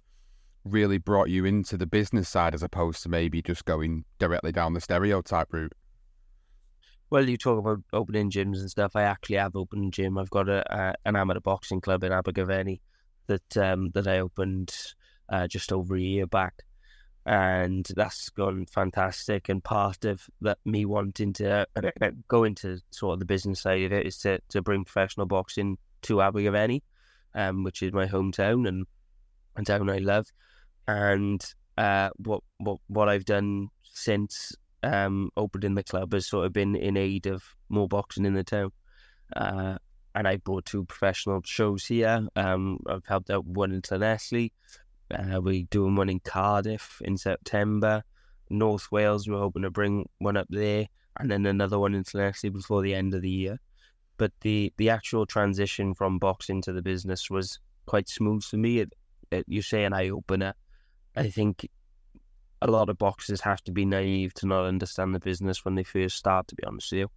really 0.63 0.97
brought 0.97 1.29
you 1.29 1.45
into 1.45 1.77
the 1.77 1.87
business 1.87 2.29
side 2.29 2.53
as 2.53 2.63
opposed 2.63 3.01
to 3.03 3.09
maybe 3.09 3.41
just 3.41 3.65
going 3.65 4.05
directly 4.19 4.51
down 4.51 4.73
the 4.73 4.81
stereotype 4.81 5.51
route? 5.51 5.73
Well, 7.09 7.27
you 7.27 7.37
talk 7.37 7.59
about 7.59 7.79
opening 7.91 8.31
gyms 8.31 8.59
and 8.59 8.69
stuff. 8.69 8.95
I 8.95 9.03
actually 9.03 9.35
have 9.37 9.55
opened 9.55 9.85
a 9.85 9.89
gym. 9.89 10.17
I've 10.17 10.29
got 10.29 10.47
a, 10.47 10.63
a 10.73 10.95
an 11.05 11.15
amateur 11.15 11.41
boxing 11.41 11.81
club 11.81 12.03
in 12.03 12.11
Abergavenny 12.11 12.81
that 13.27 13.57
um, 13.57 13.89
that 13.93 14.07
I 14.07 14.19
opened 14.19 14.73
uh, 15.29 15.47
just 15.47 15.73
over 15.73 15.95
a 15.95 16.01
year 16.01 16.25
back, 16.25 16.63
and 17.25 17.85
that's 17.95 18.29
gone 18.29 18.65
fantastic. 18.65 19.49
And 19.49 19.63
part 19.63 20.05
of 20.05 20.25
that 20.41 20.59
me 20.63 20.85
wanting 20.85 21.33
to 21.33 21.67
go 22.27 22.45
into 22.45 22.79
sort 22.91 23.13
of 23.13 23.19
the 23.19 23.25
business 23.25 23.61
side 23.61 23.83
of 23.83 23.91
it 23.91 24.05
is 24.05 24.17
to 24.19 24.39
to 24.49 24.61
bring 24.61 24.85
professional 24.85 25.25
boxing 25.25 25.77
to 26.03 26.21
Abergavenny 26.21 26.81
um, 27.35 27.63
which 27.63 27.81
is 27.81 27.93
my 27.93 28.07
hometown 28.07 28.67
and 28.67 28.85
a 29.55 29.63
town 29.63 29.89
I 29.89 29.97
love. 29.97 30.27
And 30.88 31.43
uh, 31.77 32.09
what 32.17 32.41
what 32.57 32.77
what 32.88 33.09
I've 33.09 33.25
done 33.25 33.69
since 33.83 34.53
um, 34.83 35.29
opening 35.38 35.75
the 35.75 35.83
club 35.83 36.13
has 36.13 36.27
sort 36.27 36.45
of 36.45 36.53
been 36.53 36.75
in 36.75 36.97
aid 36.97 37.27
of 37.27 37.43
more 37.69 37.88
boxing 37.88 38.25
in 38.25 38.33
the 38.33 38.43
town. 38.43 38.71
Uh, 39.35 39.77
and 40.13 40.27
I 40.27 40.38
brought 40.38 40.65
two 40.65 40.83
professional 40.85 41.41
shows 41.45 41.85
here. 41.85 42.27
Um, 42.35 42.79
I've 42.88 43.05
helped 43.05 43.29
out 43.29 43.45
one 43.45 43.71
in 43.71 43.81
Llanelli. 43.81 44.51
Uh, 45.09 45.41
we're 45.41 45.63
doing 45.69 45.95
one 45.95 46.09
in 46.09 46.19
Cardiff 46.19 47.01
in 47.03 47.17
September. 47.17 48.03
North 48.50 48.91
Wales, 48.91 49.27
we're 49.27 49.38
hoping 49.38 49.61
to 49.61 49.71
bring 49.71 50.09
one 50.19 50.38
up 50.38 50.47
there. 50.50 50.88
and 51.17 51.31
then 51.31 51.45
another 51.45 51.79
one 51.79 51.93
in 51.93 52.00
internationally 52.00 52.51
before 52.51 52.81
the 52.81 52.93
end 52.93 53.13
of 53.13 53.21
the 53.21 53.29
year. 53.29 53.59
But 54.21 54.33
the 54.41 54.71
the 54.77 54.91
actual 54.91 55.25
transition 55.25 55.95
from 55.95 56.19
boxing 56.19 56.61
to 56.61 56.71
the 56.71 56.83
business 56.83 57.31
was 57.31 57.59
quite 57.87 58.07
smooth 58.07 58.43
for 58.43 58.57
me. 58.57 58.77
It, 58.77 58.93
it, 59.31 59.45
you 59.47 59.63
say 59.63 59.83
an 59.83 59.93
eye 59.93 60.09
opener. 60.09 60.53
I 61.15 61.29
think 61.29 61.67
a 62.61 62.69
lot 62.69 62.89
of 62.91 62.99
boxers 62.99 63.41
have 63.41 63.63
to 63.63 63.71
be 63.71 63.83
naive 63.83 64.35
to 64.35 64.45
not 64.45 64.67
understand 64.67 65.15
the 65.15 65.19
business 65.19 65.65
when 65.65 65.73
they 65.73 65.83
first 65.83 66.17
start. 66.17 66.47
To 66.49 66.55
be 66.55 66.63
honest 66.65 66.91
with 66.91 66.99
you, 66.99 67.07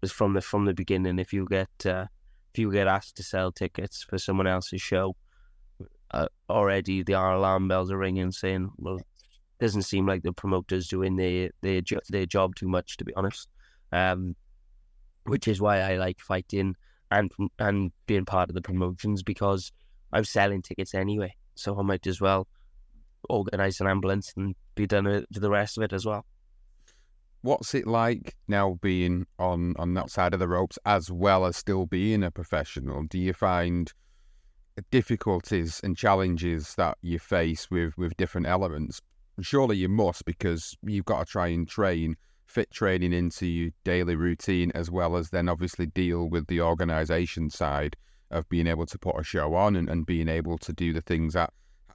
it's 0.00 0.12
from 0.12 0.32
the 0.32 0.40
from 0.40 0.64
the 0.64 0.72
beginning. 0.72 1.18
If 1.18 1.34
you 1.34 1.46
get 1.46 1.68
uh, 1.84 2.06
if 2.54 2.58
you 2.58 2.72
get 2.72 2.88
asked 2.88 3.18
to 3.18 3.22
sell 3.22 3.52
tickets 3.52 4.02
for 4.02 4.16
someone 4.16 4.46
else's 4.46 4.80
show, 4.80 5.16
uh, 6.12 6.28
already 6.48 7.02
the 7.02 7.12
alarm 7.12 7.68
bells 7.68 7.90
are 7.92 7.98
ringing, 7.98 8.32
saying, 8.32 8.70
"Well, 8.78 8.96
it 8.96 9.58
doesn't 9.60 9.82
seem 9.82 10.06
like 10.06 10.22
the 10.22 10.32
promoters 10.32 10.88
doing 10.88 11.16
their 11.16 11.50
their 11.60 11.82
their 12.08 12.24
job 12.24 12.54
too 12.54 12.68
much." 12.68 12.96
To 12.96 13.04
be 13.04 13.12
honest, 13.14 13.46
um, 13.92 14.36
which 15.24 15.48
is 15.48 15.60
why 15.60 15.80
I 15.80 15.96
like 15.96 16.20
fighting 16.20 16.76
and 17.10 17.30
and 17.58 17.92
being 18.06 18.24
part 18.24 18.50
of 18.50 18.54
the 18.54 18.62
promotions 18.62 19.22
because 19.22 19.72
I'm 20.12 20.24
selling 20.24 20.62
tickets 20.62 20.94
anyway, 20.94 21.34
so 21.54 21.78
I 21.78 21.82
might 21.82 22.06
as 22.06 22.20
well 22.20 22.46
organise 23.28 23.80
an 23.80 23.86
ambulance 23.86 24.32
and 24.36 24.54
be 24.74 24.86
done 24.86 25.04
with 25.04 25.26
the 25.30 25.50
rest 25.50 25.76
of 25.76 25.84
it 25.84 25.92
as 25.92 26.06
well. 26.06 26.24
What's 27.42 27.74
it 27.74 27.86
like 27.86 28.34
now 28.48 28.78
being 28.82 29.26
on 29.38 29.74
on 29.78 29.94
that 29.94 30.10
side 30.10 30.34
of 30.34 30.40
the 30.40 30.48
ropes 30.48 30.78
as 30.84 31.10
well 31.10 31.46
as 31.46 31.56
still 31.56 31.86
being 31.86 32.22
a 32.22 32.30
professional? 32.30 33.04
Do 33.04 33.18
you 33.18 33.32
find 33.32 33.92
difficulties 34.90 35.80
and 35.82 35.96
challenges 35.96 36.74
that 36.76 36.98
you 37.02 37.18
face 37.18 37.70
with 37.70 37.96
with 37.96 38.16
different 38.16 38.46
elements? 38.46 39.00
Surely 39.40 39.78
you 39.78 39.88
must 39.88 40.24
because 40.26 40.76
you've 40.82 41.06
got 41.06 41.26
to 41.26 41.32
try 41.32 41.48
and 41.48 41.66
train 41.66 42.16
fit 42.50 42.70
training 42.70 43.12
into 43.12 43.46
your 43.46 43.70
daily 43.84 44.16
routine 44.16 44.72
as 44.74 44.90
well 44.90 45.16
as 45.16 45.30
then 45.30 45.48
obviously 45.48 45.86
deal 45.86 46.28
with 46.28 46.46
the 46.48 46.60
organisation 46.60 47.48
side 47.48 47.96
of 48.30 48.48
being 48.48 48.66
able 48.66 48.86
to 48.86 48.98
put 48.98 49.18
a 49.18 49.22
show 49.22 49.54
on 49.54 49.76
and, 49.76 49.88
and 49.88 50.06
being 50.06 50.28
able 50.28 50.58
to 50.58 50.72
do 50.72 50.92
the 50.92 51.00
things 51.00 51.34
that 51.34 51.52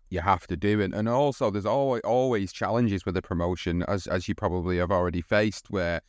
you 0.10 0.22
have 0.22 0.48
to 0.48 0.56
do 0.56 0.80
it. 0.80 0.94
And 0.94 1.10
also, 1.10 1.50
there's 1.50 1.66
always 1.66 2.02
always 2.04 2.54
challenges 2.54 3.06
with 3.06 3.16
the 3.16 3.22
promotion, 3.22 3.84
as 3.88 4.08
as 4.08 4.28
you 4.28 4.36
probably 4.36 4.78
have 4.78 4.92
already 4.92 5.22
faced, 5.22 5.70
where 5.70 6.02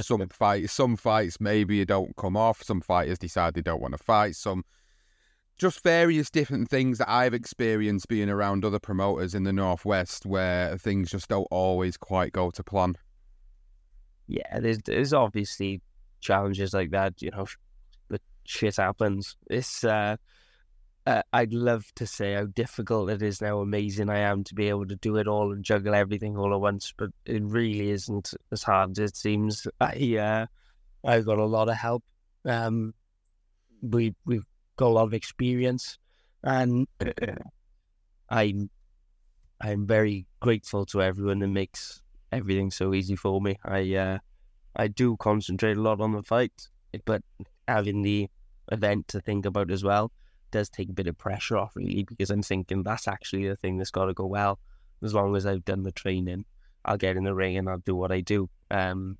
some 0.00 0.26
fights 0.28 0.72
some 0.72 0.96
fights 0.96 1.40
maybe 1.40 1.76
you 1.76 1.84
don't 1.84 2.16
come 2.16 2.36
off, 2.36 2.62
some 2.62 2.80
fighters 2.80 3.18
decide 3.18 3.54
they 3.54 3.62
don't 3.62 3.82
want 3.82 3.92
to 3.92 4.02
fight, 4.02 4.36
some 4.36 4.64
just 5.58 5.82
various 5.82 6.30
different 6.30 6.68
things 6.68 6.98
that 6.98 7.10
I've 7.10 7.34
experienced 7.34 8.08
being 8.08 8.30
around 8.30 8.64
other 8.64 8.78
promoters 8.78 9.34
in 9.34 9.44
the 9.44 9.52
northwest, 9.52 10.26
where 10.26 10.76
things 10.78 11.10
just 11.10 11.28
don't 11.28 11.46
always 11.50 11.96
quite 11.96 12.32
go 12.32 12.50
to 12.50 12.64
plan. 12.64 12.96
Yeah, 14.32 14.60
there's 14.60 14.78
there's 14.78 15.12
obviously 15.12 15.82
challenges 16.22 16.72
like 16.72 16.90
that. 16.92 17.20
You 17.20 17.32
know, 17.32 17.46
the 18.08 18.18
shit 18.44 18.76
happens. 18.76 19.36
It's 19.50 19.84
uh, 19.84 20.16
uh, 21.06 21.22
I'd 21.34 21.52
love 21.52 21.84
to 21.96 22.06
say 22.06 22.32
how 22.32 22.46
difficult 22.46 23.10
it 23.10 23.20
is, 23.20 23.40
how 23.40 23.60
amazing 23.60 24.08
I 24.08 24.20
am 24.20 24.42
to 24.44 24.54
be 24.54 24.70
able 24.70 24.86
to 24.86 24.96
do 24.96 25.16
it 25.16 25.28
all 25.28 25.52
and 25.52 25.62
juggle 25.62 25.94
everything 25.94 26.38
all 26.38 26.54
at 26.54 26.60
once, 26.62 26.94
but 26.96 27.10
it 27.26 27.42
really 27.42 27.90
isn't 27.90 28.32
as 28.50 28.62
hard 28.62 28.92
as 28.92 29.10
it 29.10 29.16
seems. 29.18 29.66
I 29.82 30.16
uh, 30.16 30.46
I've 31.06 31.26
got 31.26 31.38
a 31.38 31.44
lot 31.44 31.68
of 31.68 31.76
help. 31.76 32.02
Um, 32.46 32.94
we 33.82 34.14
we've 34.24 34.46
got 34.76 34.86
a 34.86 34.94
lot 34.96 35.04
of 35.04 35.14
experience, 35.14 35.98
and 36.42 36.88
I'm 38.30 38.70
I'm 39.60 39.86
very 39.86 40.24
grateful 40.40 40.86
to 40.86 41.02
everyone 41.02 41.40
that 41.40 41.48
makes 41.48 42.01
everything 42.32 42.70
so 42.70 42.94
easy 42.94 43.16
for 43.16 43.40
me. 43.40 43.58
I 43.64 43.94
uh, 43.94 44.18
I 44.74 44.88
do 44.88 45.16
concentrate 45.16 45.76
a 45.76 45.82
lot 45.82 46.00
on 46.00 46.12
the 46.12 46.22
fight, 46.22 46.68
but 47.04 47.22
having 47.68 48.02
the 48.02 48.28
event 48.70 49.08
to 49.08 49.20
think 49.20 49.46
about 49.46 49.70
as 49.70 49.84
well 49.84 50.10
does 50.50 50.68
take 50.68 50.90
a 50.90 50.94
bit 50.94 51.06
of 51.06 51.18
pressure 51.18 51.56
off, 51.56 51.76
really, 51.76 52.04
because 52.04 52.30
I'm 52.30 52.42
thinking 52.42 52.82
that's 52.82 53.08
actually 53.08 53.48
the 53.48 53.56
thing 53.56 53.78
that's 53.78 53.90
got 53.90 54.06
to 54.06 54.14
go 54.14 54.26
well. 54.26 54.58
As 55.02 55.14
long 55.14 55.34
as 55.34 55.46
I've 55.46 55.64
done 55.64 55.82
the 55.82 55.92
training, 55.92 56.44
I'll 56.84 56.96
get 56.96 57.16
in 57.16 57.24
the 57.24 57.34
ring 57.34 57.56
and 57.56 57.68
I'll 57.68 57.78
do 57.78 57.96
what 57.96 58.12
I 58.12 58.20
do. 58.20 58.48
Um, 58.70 59.18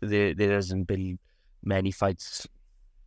there, 0.00 0.34
there 0.34 0.52
hasn't 0.52 0.86
been 0.86 1.18
many 1.62 1.90
fights 1.90 2.46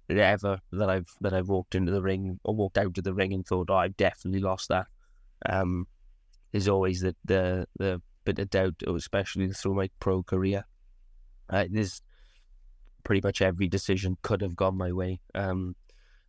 ever 0.10 0.60
that 0.74 0.90
I've 0.90 1.10
that 1.22 1.34
I've 1.34 1.48
walked 1.48 1.74
into 1.74 1.92
the 1.92 2.02
ring 2.02 2.40
or 2.44 2.54
walked 2.54 2.78
out 2.78 2.98
of 2.98 3.04
the 3.04 3.14
ring 3.14 3.34
and 3.34 3.46
thought, 3.46 3.70
oh, 3.70 3.76
I've 3.76 3.98
definitely 3.98 4.42
lost 4.42 4.70
that. 4.70 4.88
Um, 5.48 5.88
there's 6.52 6.68
always 6.68 7.02
the 7.02 7.16
the 7.26 7.68
the 7.78 8.02
bit 8.24 8.40
of 8.40 8.50
doubt, 8.50 8.76
especially 8.88 9.52
through 9.52 9.76
my 9.76 9.90
pro 10.00 10.24
career. 10.24 10.66
Uh, 11.50 11.66
pretty 13.04 13.22
much 13.24 13.42
every 13.42 13.68
decision 13.68 14.18
could 14.22 14.42
have 14.42 14.56
gone 14.56 14.78
my 14.78 14.92
way. 14.92 15.20
Um, 15.36 15.76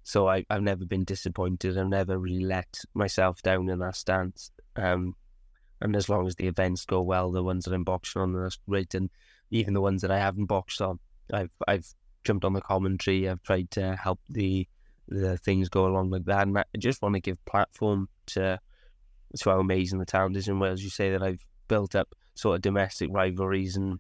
so 0.03 0.29
I, 0.29 0.45
I've 0.51 0.63
never 0.63 0.85
been 0.85 1.05
disappointed. 1.05 1.79
I've 1.79 1.87
never 1.87 2.19
really 2.19 2.45
let 2.45 2.81
myself 2.95 3.43
down 3.43 3.69
in 3.69 3.79
that 3.81 3.97
stance. 3.97 4.51
Um, 4.77 5.15
and 5.81 5.95
as 5.97 6.09
long 6.09 6.27
as 6.27 6.35
the 6.37 6.47
events 6.47 6.85
go 6.85 7.03
well, 7.03 7.31
the 7.31 7.43
ones 7.43 7.65
that 7.65 7.75
I'm 7.75 7.85
boxing 7.85 8.23
on, 8.23 8.33
that's 8.33 8.59
great. 8.69 8.95
And 8.95 9.11
even 9.51 9.75
the 9.75 9.81
ones 9.81 10.03
that 10.03 10.11
I 10.11 10.19
haven't 10.19 10.47
boxed 10.47 10.81
on, 10.81 10.99
I've 11.33 11.51
I've 11.67 11.87
jumped 12.25 12.45
on 12.45 12.53
the 12.53 12.61
commentary. 12.61 13.29
I've 13.29 13.43
tried 13.43 13.71
to 13.73 13.97
help 13.97 14.21
the 14.29 14.69
the 15.09 15.37
things 15.39 15.69
go 15.69 15.87
along 15.87 16.11
like 16.11 16.25
that. 16.27 16.47
And 16.47 16.57
I 16.57 16.65
just 16.79 17.03
want 17.03 17.15
to 17.15 17.21
give 17.21 17.45
platform 17.45 18.09
to 18.27 18.61
to 19.37 19.51
how 19.51 19.61
amazing 19.61 19.99
the 19.99 20.05
town 20.05 20.37
is 20.37 20.49
in 20.49 20.59
Wales. 20.59 20.83
You 20.83 20.91
say 20.91 21.11
that 21.11 21.23
I've 21.23 21.45
built 21.69 21.95
up 21.95 22.15
sort 22.35 22.57
of 22.57 22.63
domestic 22.63 23.11
rivalries 23.13 23.77
and 23.77 23.99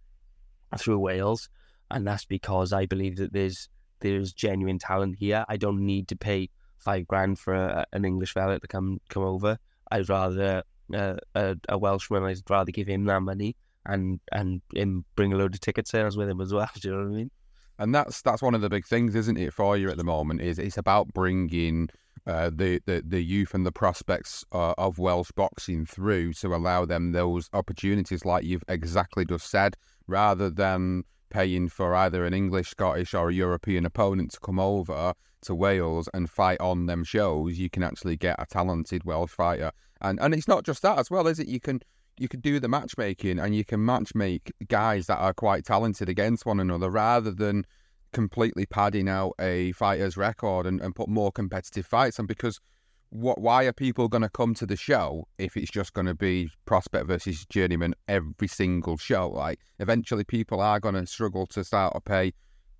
through 0.78 0.98
Wales, 0.98 1.48
and 1.90 2.06
that's 2.06 2.24
because 2.24 2.72
I 2.72 2.86
believe 2.86 3.16
that 3.16 3.32
there's 3.32 3.68
there's 4.00 4.32
genuine 4.32 4.78
talent 4.78 5.16
here. 5.18 5.44
I 5.48 5.56
don't 5.56 5.84
need 5.84 6.08
to 6.08 6.16
pay 6.16 6.48
five 6.78 7.06
grand 7.06 7.38
for 7.38 7.54
a, 7.54 7.86
an 7.92 8.04
English 8.04 8.32
fella 8.32 8.58
to 8.58 8.66
come 8.66 9.00
come 9.08 9.22
over. 9.22 9.58
I'd 9.90 10.08
rather 10.08 10.62
uh, 10.94 11.16
a, 11.34 11.56
a 11.68 11.78
Welshman. 11.78 12.24
I'd 12.24 12.38
rather 12.48 12.72
give 12.72 12.88
him 12.88 13.04
that 13.04 13.20
money 13.20 13.56
and 13.86 14.20
and 14.30 14.62
him 14.74 15.04
bring 15.16 15.32
a 15.32 15.36
load 15.36 15.54
of 15.54 15.60
ticket 15.60 15.88
sales 15.88 16.16
with 16.16 16.28
him 16.28 16.40
as 16.40 16.52
well. 16.52 16.70
Do 16.80 16.88
you 16.88 16.94
know 16.94 17.02
what 17.02 17.12
I 17.12 17.16
mean? 17.16 17.30
And 17.78 17.94
that's 17.94 18.22
that's 18.22 18.42
one 18.42 18.54
of 18.54 18.60
the 18.60 18.68
big 18.68 18.86
things, 18.86 19.14
isn't 19.14 19.36
it, 19.36 19.52
for 19.52 19.76
you 19.76 19.90
at 19.90 19.96
the 19.96 20.04
moment? 20.04 20.40
Is 20.40 20.58
it's 20.58 20.78
about 20.78 21.12
bringing 21.12 21.88
uh, 22.26 22.50
the, 22.54 22.80
the 22.86 23.02
the 23.06 23.22
youth 23.22 23.54
and 23.54 23.66
the 23.66 23.72
prospects 23.72 24.44
uh, 24.52 24.74
of 24.78 24.98
Welsh 24.98 25.32
boxing 25.34 25.86
through 25.86 26.34
to 26.34 26.54
allow 26.54 26.84
them 26.84 27.12
those 27.12 27.48
opportunities, 27.52 28.24
like 28.24 28.44
you've 28.44 28.64
exactly 28.68 29.24
just 29.24 29.50
said, 29.50 29.76
rather 30.06 30.50
than 30.50 31.04
paying 31.30 31.68
for 31.68 31.94
either 31.94 32.24
an 32.24 32.34
English, 32.34 32.68
Scottish, 32.68 33.14
or 33.14 33.30
a 33.30 33.34
European 33.34 33.86
opponent 33.86 34.30
to 34.32 34.40
come 34.40 34.60
over 34.60 35.14
to 35.40 35.54
Wales 35.54 36.08
and 36.14 36.30
fight 36.30 36.60
on 36.60 36.86
them 36.86 37.02
shows, 37.02 37.58
you 37.58 37.68
can 37.68 37.82
actually 37.82 38.16
get 38.16 38.36
a 38.38 38.46
talented 38.46 39.04
Welsh 39.04 39.30
fighter. 39.32 39.72
And 40.00 40.20
and 40.20 40.34
it's 40.34 40.48
not 40.48 40.64
just 40.64 40.82
that 40.82 40.98
as 40.98 41.10
well, 41.10 41.26
is 41.26 41.38
it? 41.38 41.48
You 41.48 41.60
can 41.60 41.80
you 42.22 42.28
could 42.28 42.40
do 42.40 42.60
the 42.60 42.68
matchmaking 42.68 43.40
and 43.40 43.54
you 43.54 43.64
can 43.64 43.80
matchmake 43.80 44.52
guys 44.68 45.06
that 45.06 45.18
are 45.18 45.34
quite 45.34 45.64
talented 45.64 46.08
against 46.08 46.46
one 46.46 46.60
another 46.60 46.88
rather 46.88 47.32
than 47.32 47.66
completely 48.12 48.64
padding 48.64 49.08
out 49.08 49.32
a 49.40 49.72
fighter's 49.72 50.16
record 50.16 50.64
and, 50.66 50.80
and 50.80 50.94
put 50.94 51.08
more 51.08 51.32
competitive 51.32 51.84
fights 51.84 52.20
on 52.20 52.26
because 52.26 52.60
what 53.10 53.40
why 53.40 53.64
are 53.64 53.72
people 53.72 54.08
going 54.08 54.22
to 54.22 54.28
come 54.30 54.54
to 54.54 54.64
the 54.64 54.76
show 54.76 55.26
if 55.36 55.56
it's 55.56 55.70
just 55.70 55.92
going 55.92 56.06
to 56.06 56.14
be 56.14 56.48
prospect 56.64 57.06
versus 57.06 57.44
journeyman 57.46 57.94
every 58.08 58.48
single 58.48 58.96
show? 58.96 59.28
Like 59.28 59.58
eventually 59.80 60.24
people 60.24 60.60
are 60.60 60.80
going 60.80 60.94
to 60.94 61.06
struggle 61.06 61.46
to 61.48 61.64
start 61.64 61.92
to 61.94 62.00
pay 62.00 62.32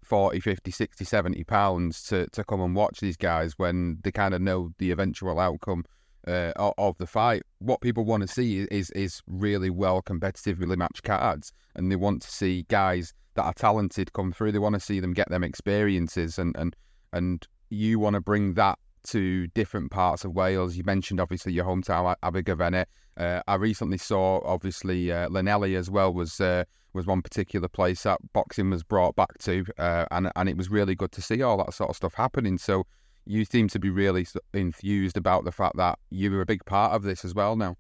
40 0.05 0.41
50 0.41 0.71
60 0.71 1.05
70 1.05 1.45
pounds 1.45 2.03
to, 2.05 2.27
to 2.29 2.45
come 2.45 2.61
and 2.61 2.75
watch 2.75 3.01
these 3.01 3.17
guys 3.17 3.55
when 3.59 3.99
they 4.05 4.11
kind 4.11 4.35
of 4.35 4.41
know 4.41 4.71
the 4.79 4.91
eventual 4.91 5.39
outcome 5.39 5.85
uh, 6.27 6.53
of 6.57 6.97
the 6.99 7.07
fight 7.07 7.43
what 7.63 7.81
people 7.81 8.05
want 8.05 8.23
to 8.23 8.29
see 8.29 8.67
is 8.71 8.91
is 8.91 9.23
really 9.27 9.71
well 9.71 10.03
competitively 10.03 10.77
matched 10.77 11.03
cards 11.03 11.53
and 11.77 11.91
they 11.91 11.97
want 11.97 12.23
to 12.23 12.31
see 12.31 12.65
guys 12.69 13.15
that 13.35 13.45
are 13.45 13.55
talented 13.55 14.13
come 14.13 14.33
through 14.33 14.53
they 14.53 14.59
want 14.59 14.75
to 14.75 14.81
see 14.81 15.01
them 15.01 15.13
get 15.13 15.29
them 15.31 15.45
experiences 15.45 16.39
and 16.39 16.57
and 16.57 16.77
and 17.13 17.47
you 17.71 17.99
want 17.99 18.15
to 18.15 18.21
bring 18.21 18.55
that 18.55 18.79
to 19.05 19.47
different 19.49 19.91
parts 19.91 20.25
of 20.25 20.33
Wales. 20.33 20.77
You 20.77 20.85
mentioned 20.85 21.21
obviously 21.21 21.53
your 21.53 21.65
hometown, 21.65 22.15
Abergavenny. 22.23 22.85
Uh, 23.17 23.43
I 23.47 23.57
recently 23.57 23.99
saw 23.99 24.41
obviously 24.45 25.13
uh, 25.13 25.29
Llanelli 25.29 25.77
as 25.77 25.91
well 25.91 26.13
was 26.13 26.41
uh, 26.41 26.65
was 26.95 27.07
one 27.07 27.23
particular 27.23 27.69
place 27.69 28.03
that 28.03 28.21
boxing 28.33 28.71
was 28.71 28.83
brought 28.83 29.17
back 29.17 29.37
to, 29.39 29.65
uh, 29.79 30.07
and 30.11 30.31
and 30.37 30.49
it 30.49 30.57
was 30.57 30.71
really 30.71 30.95
good 30.95 31.13
to 31.13 31.23
see 31.23 31.43
all 31.43 31.59
that 31.59 31.75
sort 31.75 31.91
of 31.91 31.97
stuff 31.97 32.15
happening. 32.15 32.59
So 32.59 32.87
you 33.25 33.45
seem 33.45 33.69
to 33.69 33.79
be 33.79 33.91
really 33.91 34.27
enthused 34.53 35.17
about 35.17 35.45
the 35.45 35.53
fact 35.53 35.77
that 35.77 35.99
you 36.11 36.31
were 36.31 36.41
a 36.41 36.47
big 36.47 36.65
part 36.65 36.93
of 36.93 37.03
this 37.03 37.25
as 37.25 37.35
well 37.35 37.57
now. 37.57 37.77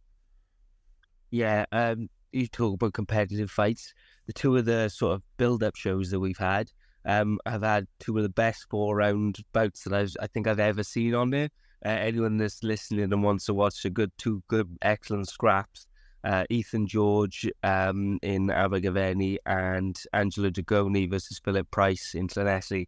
Yeah, 1.30 1.64
um, 1.72 2.08
you 2.32 2.46
talk 2.46 2.75
about 2.75 2.92
competitive 2.92 3.50
fights. 3.50 3.94
The 4.26 4.32
two 4.32 4.56
of 4.56 4.64
the 4.64 4.88
sort 4.88 5.14
of 5.14 5.22
build-up 5.37 5.76
shows 5.76 6.11
that 6.11 6.20
we've 6.20 6.38
had, 6.38 6.70
um, 7.04 7.38
I've 7.46 7.62
had 7.62 7.87
two 7.99 8.16
of 8.16 8.22
the 8.22 8.28
best 8.28 8.66
four 8.70 8.96
round 8.96 9.38
bouts 9.52 9.84
that 9.84 9.92
I've, 9.92 10.14
I 10.20 10.26
think 10.26 10.46
I've 10.46 10.61
ever 10.61 10.82
seen 10.82 11.14
on 11.14 11.30
there. 11.30 11.50
Uh, 11.84 11.88
anyone 11.88 12.37
that's 12.37 12.62
listening 12.62 13.12
and 13.12 13.22
wants 13.25 13.46
to 13.46 13.54
watch 13.54 13.84
a 13.84 13.90
good 13.90 14.12
two 14.16 14.42
good 14.46 14.68
excellent 14.82 15.28
scraps, 15.28 15.88
uh, 16.22 16.44
Ethan 16.49 16.87
George 16.87 17.50
um, 17.64 18.20
in 18.22 18.50
Abergavenny 18.50 19.38
and 19.46 20.00
Angelo 20.12 20.50
Dragoni 20.50 21.11
versus 21.11 21.40
Philip 21.44 21.68
Price 21.72 22.14
in 22.14 22.28
Llanelli. 22.28 22.87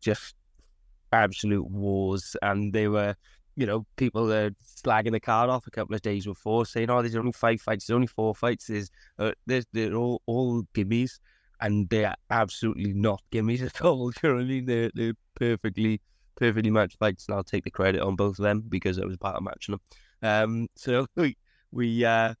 Just 0.00 0.36
absolute 1.12 1.68
wars. 1.68 2.36
And 2.42 2.72
they 2.72 2.88
were, 2.88 3.14
you 3.56 3.66
know, 3.66 3.86
people 3.96 4.32
are 4.32 4.50
slagging 4.64 5.12
the 5.12 5.20
card 5.20 5.50
off 5.50 5.66
a 5.66 5.70
couple 5.70 5.94
of 5.94 6.02
days 6.02 6.26
before, 6.26 6.66
saying, 6.66 6.90
oh, 6.90 7.02
there's 7.02 7.16
only 7.16 7.32
five 7.32 7.60
fights, 7.60 7.86
there's 7.86 7.94
only 7.94 8.06
four 8.06 8.34
fights, 8.34 8.66
there's, 8.66 8.90
uh, 9.18 9.32
there's, 9.46 9.66
they're 9.72 9.94
all, 9.94 10.22
all 10.26 10.62
gimmies. 10.74 11.18
And 11.60 11.88
they're 11.88 12.14
absolutely 12.30 12.92
not 12.92 13.20
gimmies 13.32 13.62
at 13.66 13.80
all. 13.82 14.12
You 14.22 14.28
know 14.28 14.34
what 14.36 14.42
I 14.42 14.44
mean? 14.44 14.66
They're, 14.66 14.90
they're 14.94 15.14
perfectly, 15.34 16.00
perfectly 16.36 16.70
matched 16.70 16.98
fights. 16.98 17.26
And 17.26 17.36
I'll 17.36 17.44
take 17.44 17.64
the 17.64 17.70
credit 17.70 18.00
on 18.00 18.14
both 18.16 18.38
of 18.38 18.44
them 18.44 18.62
because 18.68 18.98
I 18.98 19.04
was 19.04 19.16
part 19.16 19.36
of 19.36 19.42
matching 19.42 19.74
them. 19.74 19.80
Um, 20.22 20.68
so 20.76 21.06
we, 21.16 21.36
we, 21.72 22.04
uh, 22.04 22.34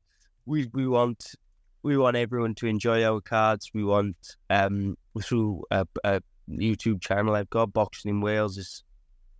we, 0.46 0.70
we 0.72 0.86
want, 0.86 1.34
we 1.82 1.96
want 1.96 2.16
everyone 2.16 2.54
to 2.56 2.66
enjoy 2.66 3.04
our 3.04 3.20
cards. 3.20 3.70
We 3.74 3.82
want, 3.82 4.16
um, 4.50 4.96
through 5.20 5.64
a, 5.70 5.84
a 6.04 6.20
YouTube 6.50 7.00
channel 7.00 7.34
I've 7.34 7.50
got, 7.50 7.72
Boxing 7.72 8.10
in 8.10 8.20
Wales, 8.20 8.56
is 8.56 8.82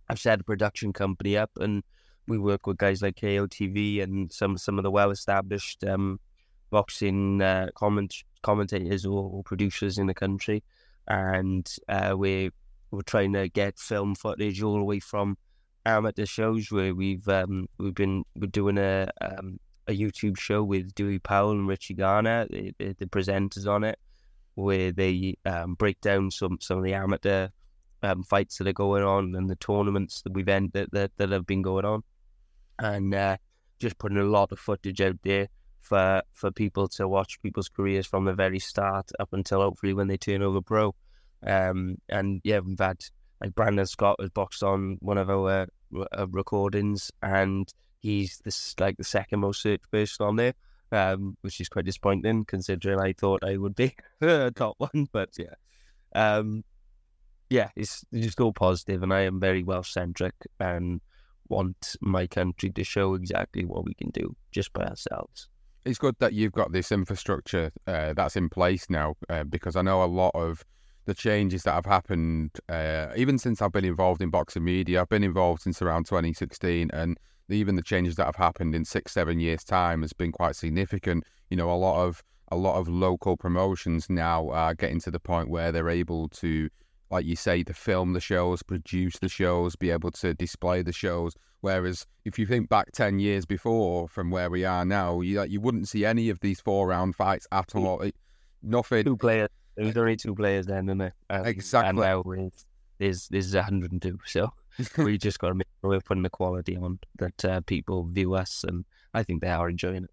I've 0.09 0.19
set 0.19 0.41
a 0.41 0.43
production 0.43 0.93
company 0.93 1.37
up 1.37 1.51
and 1.59 1.83
we 2.27 2.37
work 2.37 2.67
with 2.67 2.77
guys 2.77 3.01
like 3.01 3.15
KOTV 3.15 4.03
and 4.03 4.31
some 4.31 4.57
some 4.57 4.77
of 4.77 4.83
the 4.83 4.91
well 4.91 5.11
established 5.11 5.83
um, 5.83 6.19
boxing 6.69 7.41
uh, 7.41 7.69
comment 7.75 8.13
commentators 8.41 9.05
or, 9.05 9.29
or, 9.33 9.43
producers 9.43 9.97
in 9.97 10.07
the 10.07 10.13
country, 10.13 10.63
and 11.07 11.69
uh, 11.89 12.13
we're 12.15 12.51
we're 12.91 13.01
trying 13.01 13.33
to 13.33 13.49
get 13.49 13.79
film 13.79 14.15
footage 14.15 14.61
all 14.61 14.77
the 14.77 14.83
way 14.83 14.99
from 14.99 15.37
amateur 15.85 16.25
shows 16.25 16.71
where 16.71 16.93
we've 16.93 17.27
um, 17.27 17.67
we've 17.79 17.95
been 17.95 18.23
we're 18.35 18.47
doing 18.47 18.77
a 18.77 19.09
um, 19.21 19.59
a 19.87 19.97
YouTube 19.97 20.37
show 20.37 20.63
with 20.63 20.93
Dewey 20.93 21.19
Powell 21.19 21.51
and 21.51 21.67
Richie 21.67 21.95
Garner, 21.95 22.47
the, 22.49 22.73
the 22.77 23.07
presenters 23.07 23.67
on 23.67 23.83
it, 23.83 23.97
where 24.59 24.91
they 24.91 25.35
um, 25.45 25.75
break 25.75 25.99
down 26.01 26.31
some 26.31 26.57
some 26.61 26.77
of 26.77 26.83
the 26.83 26.93
amateur 26.93 27.47
um, 28.03 28.23
fights 28.23 28.57
that 28.57 28.67
are 28.67 28.73
going 28.73 29.03
on 29.03 29.35
and 29.35 29.49
the 29.49 29.55
tournaments 29.55 30.21
that 30.21 30.33
we've 30.33 30.49
entered 30.49 30.89
that, 30.91 31.11
that 31.17 31.31
have 31.31 31.45
been 31.45 31.61
going 31.61 31.85
on, 31.85 32.03
and 32.79 33.13
uh, 33.13 33.37
just 33.79 33.97
putting 33.97 34.17
a 34.17 34.23
lot 34.23 34.51
of 34.51 34.59
footage 34.59 35.01
out 35.01 35.17
there 35.23 35.47
for 35.81 36.21
for 36.33 36.51
people 36.51 36.87
to 36.87 37.07
watch 37.07 37.41
people's 37.41 37.69
careers 37.69 38.05
from 38.05 38.25
the 38.25 38.33
very 38.33 38.59
start 38.59 39.09
up 39.19 39.29
until 39.31 39.61
hopefully 39.61 39.93
when 39.93 40.07
they 40.07 40.17
turn 40.17 40.41
over 40.41 40.61
pro. 40.61 40.93
Um, 41.45 41.97
and 42.09 42.41
yeah, 42.43 42.59
we've 42.59 42.79
had 42.79 43.01
like 43.41 43.55
Brandon 43.55 43.85
Scott 43.85 44.17
has 44.19 44.29
boxed 44.29 44.63
on 44.63 44.97
one 44.99 45.17
of 45.17 45.29
our 45.29 45.67
uh, 45.95 46.27
recordings, 46.29 47.11
and 47.23 47.71
he's 47.99 48.39
this 48.43 48.75
like 48.79 48.97
the 48.97 49.03
second 49.03 49.39
most 49.39 49.61
searched 49.61 49.89
person 49.91 50.25
on 50.25 50.35
there 50.35 50.53
um, 50.91 51.37
which 51.41 51.59
is 51.61 51.69
quite 51.69 51.85
disappointing 51.85 52.45
considering 52.45 52.99
I 52.99 53.13
thought 53.13 53.43
I 53.43 53.57
would 53.57 53.75
be 53.75 53.95
a 54.21 54.51
top 54.51 54.75
one. 54.77 55.07
But 55.11 55.29
yeah, 55.37 55.55
um, 56.15 56.63
yeah, 57.49 57.69
it's 57.75 58.05
just 58.13 58.39
all 58.39 58.53
positive, 58.53 59.03
and 59.03 59.13
I 59.13 59.21
am 59.21 59.39
very 59.39 59.63
Welsh 59.63 59.91
centric 59.91 60.35
and 60.59 61.01
want 61.49 61.95
my 62.01 62.27
country 62.27 62.69
to 62.69 62.83
show 62.83 63.15
exactly 63.15 63.65
what 63.65 63.83
we 63.85 63.93
can 63.95 64.09
do 64.11 64.35
just 64.51 64.71
by 64.73 64.83
ourselves. 64.83 65.49
It's 65.85 65.97
good 65.97 66.15
that 66.19 66.33
you've 66.33 66.51
got 66.51 66.71
this 66.71 66.91
infrastructure 66.91 67.71
uh, 67.87 68.13
that's 68.13 68.35
in 68.35 68.49
place 68.49 68.85
now, 68.89 69.15
uh, 69.29 69.43
because 69.45 69.75
I 69.75 69.81
know 69.81 70.03
a 70.03 70.05
lot 70.05 70.31
of 70.35 70.63
the 71.05 71.13
changes 71.15 71.63
that 71.63 71.73
have 71.73 71.85
happened, 71.85 72.51
uh, 72.67 73.07
even 73.15 73.39
since 73.39 73.61
I've 73.61 73.71
been 73.71 73.85
involved 73.85 74.21
in 74.21 74.29
boxing 74.29 74.63
media. 74.63 75.01
I've 75.01 75.09
been 75.09 75.23
involved 75.23 75.63
since 75.63 75.81
around 75.81 76.05
2016, 76.05 76.91
and 76.93 77.17
even 77.49 77.75
the 77.75 77.81
changes 77.81 78.15
that 78.15 78.25
have 78.25 78.35
happened 78.35 78.75
in 78.75 78.85
six, 78.85 79.11
seven 79.11 79.39
years' 79.39 79.63
time 79.63 80.01
has 80.01 80.13
been 80.13 80.31
quite 80.31 80.55
significant. 80.55 81.23
You 81.49 81.57
know, 81.57 81.71
a 81.71 81.75
lot 81.75 82.05
of 82.05 82.23
a 82.51 82.55
lot 82.55 82.79
of 82.79 82.87
local 82.87 83.37
promotions 83.37 84.09
now 84.09 84.49
are 84.49 84.73
getting 84.73 84.99
to 85.01 85.11
the 85.11 85.19
point 85.19 85.49
where 85.49 85.71
they're 85.71 85.89
able 85.89 86.27
to, 86.29 86.67
like 87.11 87.25
you 87.25 87.35
say, 87.35 87.63
to 87.63 87.73
film 87.73 88.13
the 88.13 88.19
shows, 88.19 88.63
produce 88.63 89.19
the 89.19 89.29
shows, 89.29 89.75
be 89.75 89.91
able 89.91 90.11
to 90.11 90.33
display 90.33 90.81
the 90.81 90.93
shows. 90.93 91.33
Whereas 91.61 92.07
if 92.25 92.39
you 92.39 92.45
think 92.45 92.69
back 92.69 92.91
ten 92.93 93.19
years 93.19 93.45
before 93.45 94.07
from 94.07 94.31
where 94.31 94.49
we 94.49 94.65
are 94.65 94.85
now, 94.85 95.21
you 95.21 95.43
you 95.43 95.61
wouldn't 95.61 95.87
see 95.87 96.05
any 96.05 96.29
of 96.29 96.39
these 96.39 96.59
four 96.59 96.87
round 96.87 97.15
fights 97.15 97.47
at 97.51 97.75
all. 97.75 98.01
It, 98.01 98.15
nothing. 98.63 99.03
Two 99.03 99.17
players. 99.17 99.49
There 99.75 99.85
was 99.85 99.97
only 99.97 100.17
two 100.17 100.35
players 100.35 100.65
then, 100.65 100.89
isn't 100.89 101.01
it? 101.01 101.13
And, 101.29 101.47
exactly. 101.47 101.89
And 101.89 101.97
now 101.99 102.51
there's 102.99 103.27
there's 103.29 103.55
102. 103.55 104.19
So 104.25 104.51
we 104.97 105.17
just 105.17 105.39
got 105.39 105.49
to 105.49 105.55
make 105.55 105.67
sure 105.81 105.91
we're 105.91 106.01
putting 106.01 106.23
the 106.23 106.29
quality 106.29 106.77
on 106.77 106.99
that 107.17 107.45
uh, 107.45 107.61
people 107.61 108.03
view 108.03 108.35
us, 108.35 108.63
and 108.67 108.85
I 109.13 109.23
think 109.23 109.41
they 109.41 109.49
are 109.49 109.69
enjoying 109.69 110.03
it. 110.03 110.11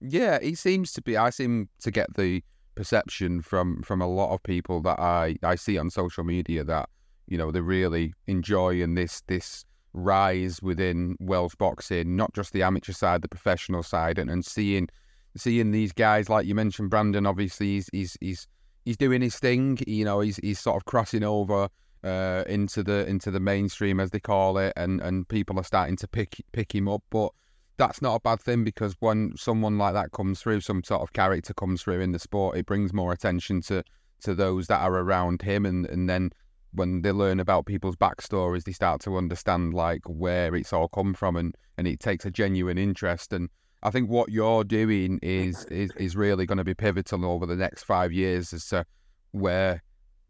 Yeah, 0.00 0.38
he 0.40 0.54
seems 0.54 0.92
to 0.92 1.02
be. 1.02 1.16
I 1.16 1.30
seem 1.30 1.68
to 1.80 1.90
get 1.90 2.14
the 2.16 2.42
perception 2.74 3.40
from 3.40 3.82
from 3.82 4.02
a 4.02 4.06
lot 4.06 4.32
of 4.32 4.42
people 4.42 4.80
that 4.82 4.98
I 4.98 5.36
I 5.42 5.54
see 5.54 5.78
on 5.78 5.90
social 5.90 6.24
media 6.24 6.64
that 6.64 6.88
you 7.26 7.38
know 7.38 7.50
they're 7.50 7.62
really 7.62 8.14
enjoying 8.26 8.94
this 8.94 9.22
this 9.26 9.64
rise 9.92 10.60
within 10.62 11.16
Welsh 11.18 11.54
boxing, 11.56 12.16
not 12.16 12.34
just 12.34 12.52
the 12.52 12.62
amateur 12.62 12.92
side, 12.92 13.22
the 13.22 13.28
professional 13.28 13.82
side, 13.82 14.18
and, 14.18 14.30
and 14.30 14.44
seeing 14.44 14.88
seeing 15.36 15.70
these 15.70 15.92
guys 15.92 16.28
like 16.28 16.46
you 16.46 16.54
mentioned, 16.54 16.90
Brandon. 16.90 17.26
Obviously, 17.26 17.74
he's 17.74 17.88
he's 17.92 18.16
he's 18.20 18.48
he's 18.84 18.96
doing 18.96 19.22
his 19.22 19.38
thing. 19.38 19.78
You 19.86 20.04
know, 20.04 20.20
he's 20.20 20.36
he's 20.36 20.60
sort 20.60 20.76
of 20.76 20.84
crossing 20.84 21.24
over 21.24 21.68
uh, 22.06 22.44
into 22.46 22.84
the 22.84 23.06
into 23.06 23.30
the 23.30 23.40
mainstream 23.40 23.98
as 23.98 24.10
they 24.10 24.20
call 24.20 24.58
it, 24.58 24.72
and, 24.76 25.00
and 25.00 25.28
people 25.28 25.58
are 25.58 25.64
starting 25.64 25.96
to 25.96 26.08
pick 26.08 26.36
pick 26.52 26.72
him 26.72 26.88
up. 26.88 27.02
But 27.10 27.30
that's 27.76 28.00
not 28.00 28.14
a 28.14 28.20
bad 28.20 28.40
thing 28.40 28.64
because 28.64 28.94
when 29.00 29.32
someone 29.36 29.76
like 29.76 29.94
that 29.94 30.12
comes 30.12 30.40
through, 30.40 30.60
some 30.60 30.84
sort 30.84 31.02
of 31.02 31.12
character 31.12 31.52
comes 31.52 31.82
through 31.82 32.00
in 32.00 32.12
the 32.12 32.18
sport, 32.18 32.56
it 32.56 32.66
brings 32.66 32.92
more 32.92 33.12
attention 33.12 33.60
to 33.62 33.82
to 34.22 34.34
those 34.34 34.68
that 34.68 34.80
are 34.80 34.94
around 34.94 35.42
him, 35.42 35.66
and 35.66 35.86
and 35.86 36.08
then 36.08 36.30
when 36.72 37.02
they 37.02 37.10
learn 37.10 37.40
about 37.40 37.66
people's 37.66 37.96
backstories, 37.96 38.64
they 38.64 38.72
start 38.72 39.00
to 39.00 39.16
understand 39.16 39.74
like 39.74 40.02
where 40.06 40.54
it's 40.54 40.72
all 40.72 40.88
come 40.88 41.12
from, 41.12 41.34
and 41.36 41.56
and 41.76 41.88
it 41.88 41.98
takes 41.98 42.24
a 42.24 42.30
genuine 42.30 42.78
interest. 42.78 43.32
And 43.32 43.50
I 43.82 43.90
think 43.90 44.08
what 44.08 44.30
you're 44.30 44.64
doing 44.64 45.18
is 45.22 45.64
is, 45.66 45.90
is 45.96 46.14
really 46.14 46.46
going 46.46 46.58
to 46.58 46.64
be 46.64 46.74
pivotal 46.74 47.24
over 47.26 47.46
the 47.46 47.56
next 47.56 47.82
five 47.82 48.12
years 48.12 48.52
as 48.52 48.66
to 48.68 48.86
where 49.32 49.82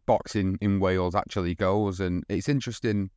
boxing 0.07 0.57
in 0.59 0.79
Wales 0.79 1.13
actually 1.13 1.53
goes. 1.53 1.99
And 1.99 2.23
it's 2.27 2.49
interesting 2.49 3.11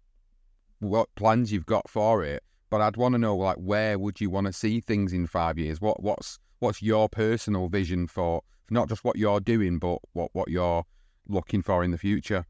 what 0.81 1.09
plans 1.14 1.50
you've 1.50 1.64
got 1.64 1.88
for 1.88 2.22
it. 2.22 2.42
But 2.68 2.83
I'd 2.83 2.98
want 2.98 3.14
to 3.14 3.18
know, 3.18 3.37
like, 3.37 3.57
where 3.57 3.98
would 3.98 4.20
you 4.20 4.29
want 4.29 4.46
to 4.46 4.53
see 4.53 4.81
things 4.81 5.14
in 5.14 5.26
five 5.26 5.59
years? 5.59 5.81
What 5.81 6.03
what's 6.03 6.38
what's 6.59 6.83
your 6.83 7.09
personal 7.09 7.68
vision 7.68 8.07
for 8.07 8.42
not 8.70 8.88
just 8.88 9.03
what 9.03 9.16
you're 9.16 9.40
doing, 9.40 9.79
but 9.79 9.98
what 10.12 10.31
what 10.35 10.48
you're 10.48 10.85
looking 11.26 11.62
for 11.62 11.83
in 11.83 11.90
the 11.90 11.98
future? 11.98 12.44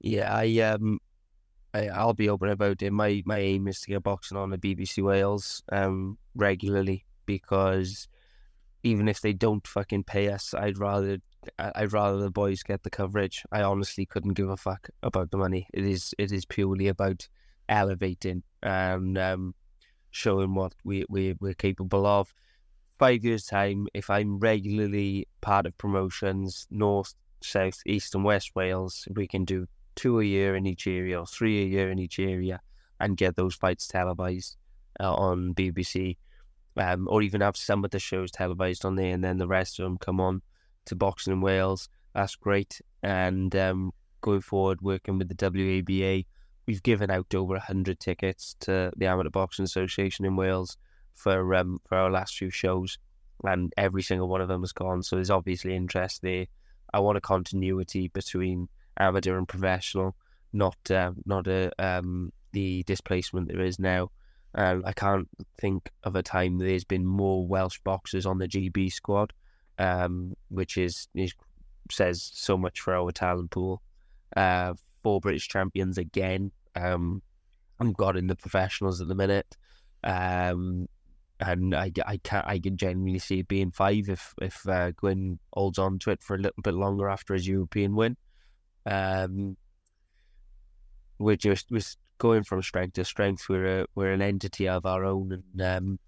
Yeah, 0.00 0.34
I 0.34 0.58
um, 0.60 1.00
I, 1.74 1.88
I'll 1.88 2.14
be 2.14 2.30
open 2.30 2.48
about 2.48 2.80
it. 2.80 2.92
My 2.92 3.22
my 3.26 3.38
aim 3.38 3.68
is 3.68 3.80
to 3.80 3.88
get 3.88 4.02
boxing 4.02 4.38
on 4.38 4.50
the 4.50 4.58
BBC 4.58 5.02
Wales 5.02 5.62
um 5.70 6.16
regularly 6.34 7.04
because 7.26 8.08
even 8.82 9.08
if 9.08 9.20
they 9.20 9.32
don't 9.32 9.66
fucking 9.66 10.04
pay 10.04 10.30
us, 10.30 10.54
I'd 10.54 10.78
rather 10.78 11.18
I'd 11.58 11.92
rather 11.92 12.18
the 12.18 12.30
boys 12.30 12.62
get 12.62 12.82
the 12.82 12.90
coverage. 12.90 13.44
I 13.52 13.62
honestly 13.62 14.06
couldn't 14.06 14.34
give 14.34 14.48
a 14.48 14.56
fuck 14.56 14.88
about 15.02 15.30
the 15.30 15.36
money. 15.36 15.68
It 15.72 15.84
is 15.84 16.14
it 16.18 16.32
is 16.32 16.44
purely 16.44 16.88
about 16.88 17.28
elevating 17.68 18.42
and 18.62 19.16
um, 19.18 19.54
showing 20.10 20.54
what 20.54 20.74
we, 20.84 21.04
we 21.08 21.34
we're 21.40 21.54
capable 21.54 22.06
of. 22.06 22.32
Five 22.98 23.24
years 23.24 23.44
time, 23.44 23.86
if 23.94 24.10
I'm 24.10 24.38
regularly 24.38 25.28
part 25.40 25.66
of 25.66 25.78
promotions, 25.78 26.66
north, 26.70 27.14
south, 27.42 27.80
east, 27.86 28.14
and 28.14 28.24
west 28.24 28.52
Wales, 28.56 29.06
we 29.14 29.28
can 29.28 29.44
do 29.44 29.66
two 29.94 30.20
a 30.20 30.24
year 30.24 30.56
in 30.56 30.66
each 30.66 30.86
area 30.86 31.20
or 31.20 31.26
three 31.26 31.62
a 31.62 31.66
year 31.66 31.90
in 31.90 31.98
each 32.00 32.18
area, 32.18 32.60
and 32.98 33.16
get 33.16 33.36
those 33.36 33.54
fights 33.54 33.86
televised 33.86 34.56
uh, 34.98 35.14
on 35.14 35.54
BBC, 35.54 36.16
um, 36.76 37.06
or 37.08 37.22
even 37.22 37.40
have 37.40 37.56
some 37.56 37.84
of 37.84 37.92
the 37.92 38.00
shows 38.00 38.32
televised 38.32 38.84
on 38.84 38.96
there, 38.96 39.14
and 39.14 39.22
then 39.22 39.38
the 39.38 39.46
rest 39.46 39.78
of 39.78 39.84
them 39.84 39.98
come 39.98 40.20
on 40.20 40.42
to 40.88 40.96
boxing 40.96 41.32
in 41.32 41.40
Wales. 41.40 41.88
That's 42.14 42.36
great. 42.36 42.80
And 43.02 43.54
um, 43.56 43.92
going 44.20 44.40
forward, 44.40 44.80
working 44.80 45.18
with 45.18 45.28
the 45.28 45.34
WABA, 45.34 46.26
we've 46.66 46.82
given 46.82 47.10
out 47.10 47.34
over 47.34 47.54
100 47.54 48.00
tickets 48.00 48.56
to 48.60 48.92
the 48.96 49.06
Amateur 49.06 49.30
Boxing 49.30 49.64
Association 49.64 50.24
in 50.24 50.36
Wales 50.36 50.76
for 51.14 51.54
um, 51.54 51.80
for 51.88 51.96
our 51.96 52.10
last 52.10 52.36
few 52.36 52.50
shows, 52.50 52.98
and 53.44 53.72
every 53.76 54.02
single 54.02 54.28
one 54.28 54.40
of 54.40 54.48
them 54.48 54.62
has 54.62 54.72
gone. 54.72 55.02
So 55.02 55.16
there's 55.16 55.30
obviously 55.30 55.74
interest 55.74 56.22
there. 56.22 56.46
I 56.92 57.00
want 57.00 57.18
a 57.18 57.22
continuity 57.22 58.08
between 58.08 58.68
amateur 58.98 59.38
and 59.38 59.48
professional, 59.48 60.16
not 60.52 60.78
uh, 60.90 61.12
not 61.24 61.46
a 61.46 61.70
um, 61.78 62.32
the 62.52 62.82
displacement 62.84 63.48
there 63.48 63.60
is 63.60 63.78
now. 63.78 64.10
I 64.54 64.92
can't 64.96 65.28
think 65.60 65.88
of 66.02 66.16
a 66.16 66.22
time 66.22 66.58
there's 66.58 66.84
been 66.84 67.06
more 67.06 67.46
Welsh 67.46 67.78
boxers 67.84 68.26
on 68.26 68.38
the 68.38 68.48
GB 68.48 68.90
squad 68.90 69.32
um, 69.78 70.34
which 70.48 70.76
is, 70.76 71.08
is, 71.14 71.34
says 71.90 72.30
so 72.34 72.56
much 72.56 72.80
for 72.80 72.94
our 72.94 73.10
talent 73.12 73.50
pool. 73.50 73.82
Uh, 74.36 74.74
four 75.02 75.20
British 75.20 75.48
champions 75.48 75.98
again. 75.98 76.50
Um, 76.74 77.22
I'm 77.80 77.92
got 77.92 78.16
in 78.16 78.26
the 78.26 78.36
professionals 78.36 79.00
at 79.00 79.08
the 79.08 79.14
minute. 79.14 79.56
Um, 80.04 80.88
and 81.40 81.74
I, 81.74 81.92
I 82.06 82.16
can 82.18 82.42
I 82.46 82.58
can 82.58 82.76
genuinely 82.76 83.20
see 83.20 83.40
it 83.40 83.48
being 83.48 83.70
five 83.70 84.08
if 84.08 84.34
if 84.42 84.66
uh, 84.68 84.90
Gwyn 84.92 85.38
holds 85.52 85.78
on 85.78 85.98
to 86.00 86.10
it 86.10 86.22
for 86.22 86.34
a 86.34 86.38
little 86.38 86.62
bit 86.62 86.74
longer 86.74 87.08
after 87.08 87.34
his 87.34 87.46
European 87.46 87.94
win. 87.94 88.16
Um, 88.86 89.56
we're 91.18 91.36
just 91.36 91.70
we're 91.70 91.80
going 92.18 92.42
from 92.42 92.62
strength 92.62 92.94
to 92.94 93.04
strength. 93.04 93.48
We're 93.48 93.82
a, 93.82 93.86
we're 93.94 94.12
an 94.12 94.22
entity 94.22 94.68
of 94.68 94.84
our 94.84 95.04
own, 95.04 95.32
and 95.32 95.62
um, 95.62 95.98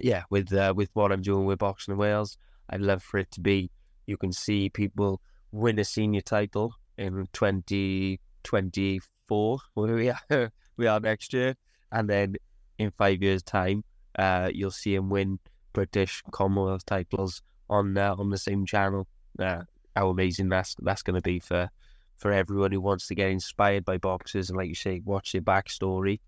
yeah, 0.00 0.24
with 0.30 0.52
uh, 0.52 0.74
with 0.76 0.90
what 0.94 1.12
I'm 1.12 1.22
doing 1.22 1.46
with 1.46 1.60
boxing 1.60 1.92
in 1.92 1.98
Wales, 1.98 2.36
I'd 2.70 2.80
love 2.80 3.02
for 3.02 3.18
it 3.18 3.30
to 3.32 3.40
be. 3.40 3.70
You 4.06 4.16
can 4.16 4.32
see 4.32 4.68
people 4.68 5.20
win 5.52 5.78
a 5.78 5.84
senior 5.84 6.20
title 6.20 6.74
in 6.98 7.28
2024, 7.32 9.58
where 9.74 9.94
we 9.94 10.10
are 10.10 10.52
we 10.76 10.86
are 10.86 11.00
next 11.00 11.32
year, 11.32 11.54
and 11.92 12.08
then 12.08 12.36
in 12.78 12.90
five 12.90 13.22
years' 13.22 13.42
time, 13.42 13.84
uh, 14.18 14.50
you'll 14.52 14.70
see 14.70 14.94
him 14.94 15.08
win 15.08 15.38
British 15.72 16.22
Commonwealth 16.30 16.84
titles 16.86 17.42
on 17.68 17.96
uh, 17.96 18.14
on 18.18 18.30
the 18.30 18.38
same 18.38 18.66
channel. 18.66 19.06
Uh, 19.38 19.62
how 19.96 20.08
amazing 20.08 20.48
that's 20.48 20.74
that's 20.80 21.02
going 21.02 21.14
to 21.14 21.22
be 21.22 21.38
for 21.38 21.68
for 22.16 22.32
everyone 22.32 22.72
who 22.72 22.80
wants 22.80 23.06
to 23.08 23.14
get 23.14 23.30
inspired 23.30 23.84
by 23.84 23.98
boxers 23.98 24.48
and, 24.48 24.56
like 24.56 24.68
you 24.68 24.74
say, 24.74 25.00
watch 25.04 25.32
their 25.32 25.42
backstory 25.42 26.20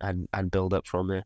and 0.00 0.28
and 0.32 0.50
build 0.50 0.74
up 0.74 0.86
from 0.86 1.08
there. 1.08 1.24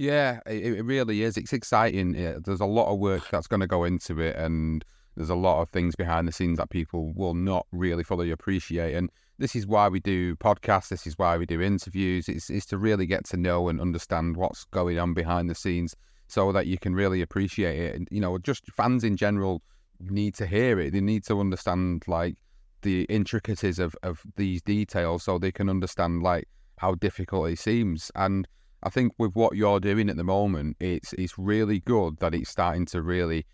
Yeah, 0.00 0.40
it, 0.46 0.64
it 0.64 0.82
really 0.86 1.24
is. 1.24 1.36
It's 1.36 1.52
exciting. 1.52 2.12
there's 2.12 2.62
a 2.62 2.64
lot 2.64 2.90
of 2.90 2.98
work 2.98 3.28
that's 3.30 3.46
going 3.46 3.60
to 3.60 3.66
go 3.66 3.84
into 3.84 4.18
it, 4.18 4.34
and 4.34 4.82
there's 5.14 5.28
a 5.28 5.34
lot 5.34 5.60
of 5.60 5.68
things 5.68 5.94
behind 5.94 6.26
the 6.26 6.32
scenes 6.32 6.56
that 6.56 6.70
people 6.70 7.12
will 7.14 7.34
not 7.34 7.66
really 7.70 8.02
fully 8.02 8.30
appreciate. 8.30 8.94
And 8.94 9.10
this 9.36 9.54
is 9.54 9.66
why 9.66 9.88
we 9.88 10.00
do 10.00 10.36
podcasts. 10.36 10.88
This 10.88 11.06
is 11.06 11.18
why 11.18 11.36
we 11.36 11.44
do 11.44 11.60
interviews. 11.60 12.30
It's, 12.30 12.48
it's 12.48 12.64
to 12.66 12.78
really 12.78 13.04
get 13.04 13.26
to 13.26 13.36
know 13.36 13.68
and 13.68 13.78
understand 13.78 14.38
what's 14.38 14.64
going 14.64 14.98
on 14.98 15.12
behind 15.12 15.50
the 15.50 15.54
scenes 15.54 15.94
so 16.28 16.50
that 16.50 16.66
you 16.66 16.78
can 16.78 16.94
really 16.94 17.20
appreciate 17.20 17.78
it. 17.78 17.94
And, 17.94 18.08
you 18.10 18.22
know, 18.22 18.38
just 18.38 18.72
fans 18.72 19.04
in 19.04 19.18
general 19.18 19.60
need 20.00 20.34
to 20.36 20.46
hear 20.46 20.80
it. 20.80 20.94
They 20.94 21.02
need 21.02 21.26
to 21.26 21.38
understand, 21.40 22.04
like, 22.06 22.36
the 22.80 23.02
intricacies 23.10 23.78
of, 23.78 23.94
of 24.02 24.22
these 24.36 24.62
details 24.62 25.24
so 25.24 25.38
they 25.38 25.52
can 25.52 25.68
understand, 25.68 26.22
like, 26.22 26.48
how 26.78 26.94
difficult 26.94 27.50
it 27.50 27.58
seems. 27.58 28.10
And 28.14 28.48
I 28.82 28.88
think 28.90 29.12
with 29.18 29.34
what 29.34 29.56
you're 29.56 29.80
doing 29.80 30.08
at 30.08 30.16
the 30.16 30.24
moment, 30.24 30.76
it's 30.80 31.12
it's 31.14 31.38
really 31.38 31.80
good 31.80 32.18
that 32.18 32.34
it's 32.34 32.50
starting 32.50 32.86
to 32.86 33.02
really 33.02 33.44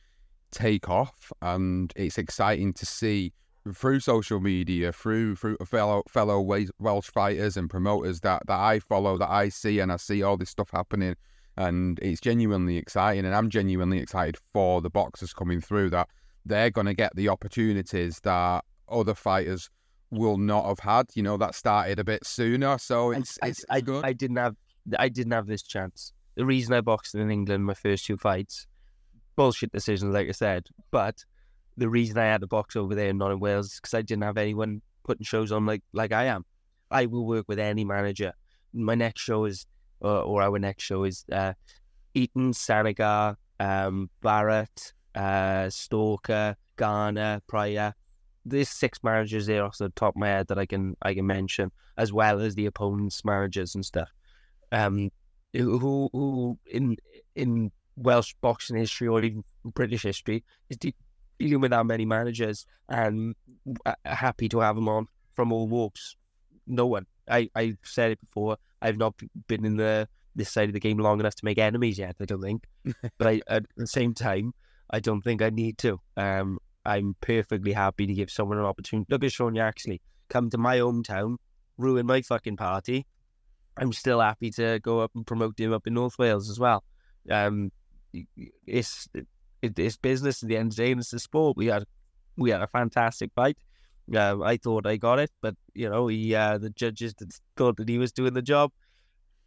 take 0.52 0.88
off, 0.88 1.32
and 1.42 1.92
it's 1.96 2.18
exciting 2.18 2.72
to 2.74 2.86
see 2.86 3.32
through 3.74 4.00
social 4.00 4.40
media, 4.40 4.92
through 4.92 5.36
through 5.36 5.56
fellow 5.66 6.02
fellow 6.08 6.40
Welsh 6.78 7.10
fighters 7.10 7.56
and 7.56 7.68
promoters 7.68 8.20
that 8.20 8.46
that 8.46 8.58
I 8.58 8.78
follow, 8.78 9.18
that 9.18 9.30
I 9.30 9.48
see, 9.48 9.80
and 9.80 9.92
I 9.92 9.96
see 9.96 10.22
all 10.22 10.36
this 10.36 10.50
stuff 10.50 10.70
happening, 10.70 11.16
and 11.56 11.98
it's 12.00 12.20
genuinely 12.20 12.76
exciting, 12.76 13.24
and 13.24 13.34
I'm 13.34 13.50
genuinely 13.50 13.98
excited 13.98 14.36
for 14.36 14.80
the 14.80 14.90
boxers 14.90 15.32
coming 15.32 15.60
through 15.60 15.90
that 15.90 16.08
they're 16.44 16.70
going 16.70 16.86
to 16.86 16.94
get 16.94 17.14
the 17.16 17.28
opportunities 17.28 18.20
that 18.20 18.64
other 18.88 19.14
fighters 19.14 19.68
will 20.12 20.38
not 20.38 20.66
have 20.66 20.78
had. 20.78 21.06
You 21.14 21.24
know, 21.24 21.36
that 21.36 21.56
started 21.56 21.98
a 21.98 22.04
bit 22.04 22.24
sooner, 22.24 22.78
so 22.78 23.10
it's 23.10 23.38
I, 23.42 23.48
it's, 23.48 23.64
I, 23.68 23.80
good. 23.80 24.04
I 24.04 24.12
didn't 24.12 24.36
have 24.36 24.54
I 24.98 25.08
didn't 25.08 25.32
have 25.32 25.46
this 25.46 25.62
chance. 25.62 26.12
The 26.36 26.44
reason 26.44 26.74
I 26.74 26.80
boxed 26.80 27.14
in 27.14 27.30
England 27.30 27.64
my 27.64 27.74
first 27.74 28.04
two 28.04 28.16
fights, 28.16 28.66
bullshit 29.36 29.72
decisions, 29.72 30.14
like 30.14 30.28
I 30.28 30.32
said, 30.32 30.66
but 30.90 31.24
the 31.76 31.88
reason 31.88 32.18
I 32.18 32.24
had 32.24 32.40
to 32.42 32.46
box 32.46 32.76
over 32.76 32.94
there 32.94 33.10
and 33.10 33.18
not 33.18 33.32
in 33.32 33.40
Wales 33.40 33.66
is 33.66 33.80
because 33.80 33.94
I 33.94 34.02
didn't 34.02 34.24
have 34.24 34.38
anyone 34.38 34.82
putting 35.04 35.24
shows 35.24 35.52
on 35.52 35.66
like 35.66 35.82
like 35.92 36.12
I 36.12 36.24
am. 36.24 36.44
I 36.90 37.06
will 37.06 37.26
work 37.26 37.46
with 37.48 37.58
any 37.58 37.84
manager. 37.84 38.32
My 38.72 38.94
next 38.94 39.22
show 39.22 39.44
is, 39.44 39.66
uh, 40.02 40.22
or 40.22 40.42
our 40.42 40.58
next 40.58 40.84
show 40.84 41.04
is 41.04 41.24
uh, 41.32 41.54
Eaton, 42.14 42.52
Sanigar, 42.52 43.36
um, 43.58 44.08
Barrett, 44.22 44.92
uh, 45.14 45.68
Stalker, 45.70 46.56
Garner, 46.76 47.40
Pryor. 47.46 47.94
There's 48.44 48.68
six 48.68 49.02
managers 49.02 49.46
there 49.46 49.64
off 49.64 49.78
the 49.78 49.88
top 49.90 50.14
of 50.14 50.20
my 50.20 50.28
head 50.28 50.48
that 50.48 50.58
I 50.58 50.66
can 50.66 50.96
I 51.02 51.14
can 51.14 51.26
mention, 51.26 51.72
as 51.96 52.12
well 52.12 52.40
as 52.40 52.54
the 52.54 52.66
opponents' 52.66 53.24
managers 53.24 53.74
and 53.74 53.84
stuff 53.84 54.10
um, 54.72 55.10
who 55.52 56.08
who 56.12 56.58
in 56.66 56.96
in 57.34 57.70
Welsh 57.96 58.34
boxing 58.40 58.76
history 58.76 59.08
or 59.08 59.22
even 59.22 59.44
British 59.64 60.02
history 60.02 60.44
is 60.68 60.76
de- 60.76 60.94
dealing 61.38 61.60
with 61.60 61.70
that 61.70 61.86
many 61.86 62.04
managers 62.04 62.66
and 62.88 63.34
uh, 63.84 63.94
happy 64.04 64.48
to 64.48 64.60
have 64.60 64.76
them 64.76 64.88
on 64.88 65.06
from 65.34 65.52
all 65.52 65.66
walks. 65.66 66.16
No 66.66 66.86
one. 66.86 67.06
I 67.28 67.50
I 67.54 67.76
said 67.84 68.12
it 68.12 68.20
before. 68.20 68.58
I've 68.82 68.98
not 68.98 69.14
been 69.46 69.64
in 69.64 69.76
the 69.76 70.08
this 70.34 70.52
side 70.52 70.68
of 70.68 70.74
the 70.74 70.80
game 70.80 70.98
long 70.98 71.18
enough 71.18 71.34
to 71.34 71.44
make 71.44 71.58
enemies 71.58 71.98
yet. 71.98 72.16
I 72.20 72.26
don't 72.26 72.42
think, 72.42 72.64
but 73.18 73.26
I, 73.26 73.40
at 73.48 73.64
the 73.76 73.86
same 73.86 74.14
time, 74.14 74.52
I 74.90 75.00
don't 75.00 75.22
think 75.22 75.42
I 75.42 75.50
need 75.50 75.78
to. 75.78 75.98
Um, 76.16 76.58
I'm 76.84 77.16
perfectly 77.20 77.72
happy 77.72 78.06
to 78.06 78.14
give 78.14 78.30
someone 78.30 78.58
an 78.58 78.64
opportunity. 78.64 79.06
Look 79.10 79.24
at 79.24 79.32
Sean 79.32 79.54
Yaxley. 79.54 80.00
Come 80.28 80.50
to 80.50 80.58
my 80.58 80.78
hometown, 80.78 81.36
ruin 81.78 82.06
my 82.06 82.22
fucking 82.22 82.56
party, 82.56 83.06
I'm 83.76 83.92
still 83.92 84.20
happy 84.20 84.50
to 84.52 84.80
go 84.82 85.00
up 85.00 85.12
and 85.14 85.26
promote 85.26 85.58
him 85.58 85.72
up 85.72 85.86
in 85.86 85.94
North 85.94 86.18
Wales 86.18 86.48
as 86.48 86.58
well. 86.58 86.82
Um, 87.30 87.70
it's 88.66 89.08
it, 89.12 89.78
it's 89.78 89.96
business 89.96 90.42
at 90.42 90.48
the 90.48 90.56
end 90.56 90.72
of 90.72 90.76
the 90.76 90.82
day, 90.84 90.92
and 90.92 91.00
it's 91.00 91.12
a 91.12 91.18
sport. 91.18 91.56
We 91.56 91.66
had 91.66 91.84
we 92.36 92.50
had 92.50 92.62
a 92.62 92.66
fantastic 92.66 93.30
fight. 93.34 93.58
Um, 94.14 94.42
I 94.42 94.56
thought 94.56 94.86
I 94.86 94.96
got 94.96 95.18
it, 95.18 95.30
but 95.42 95.56
you 95.74 95.88
know, 95.88 96.06
he 96.06 96.34
uh, 96.34 96.58
the 96.58 96.70
judges 96.70 97.14
thought 97.56 97.76
that 97.76 97.88
he 97.88 97.98
was 97.98 98.12
doing 98.12 98.34
the 98.34 98.42
job. 98.42 98.70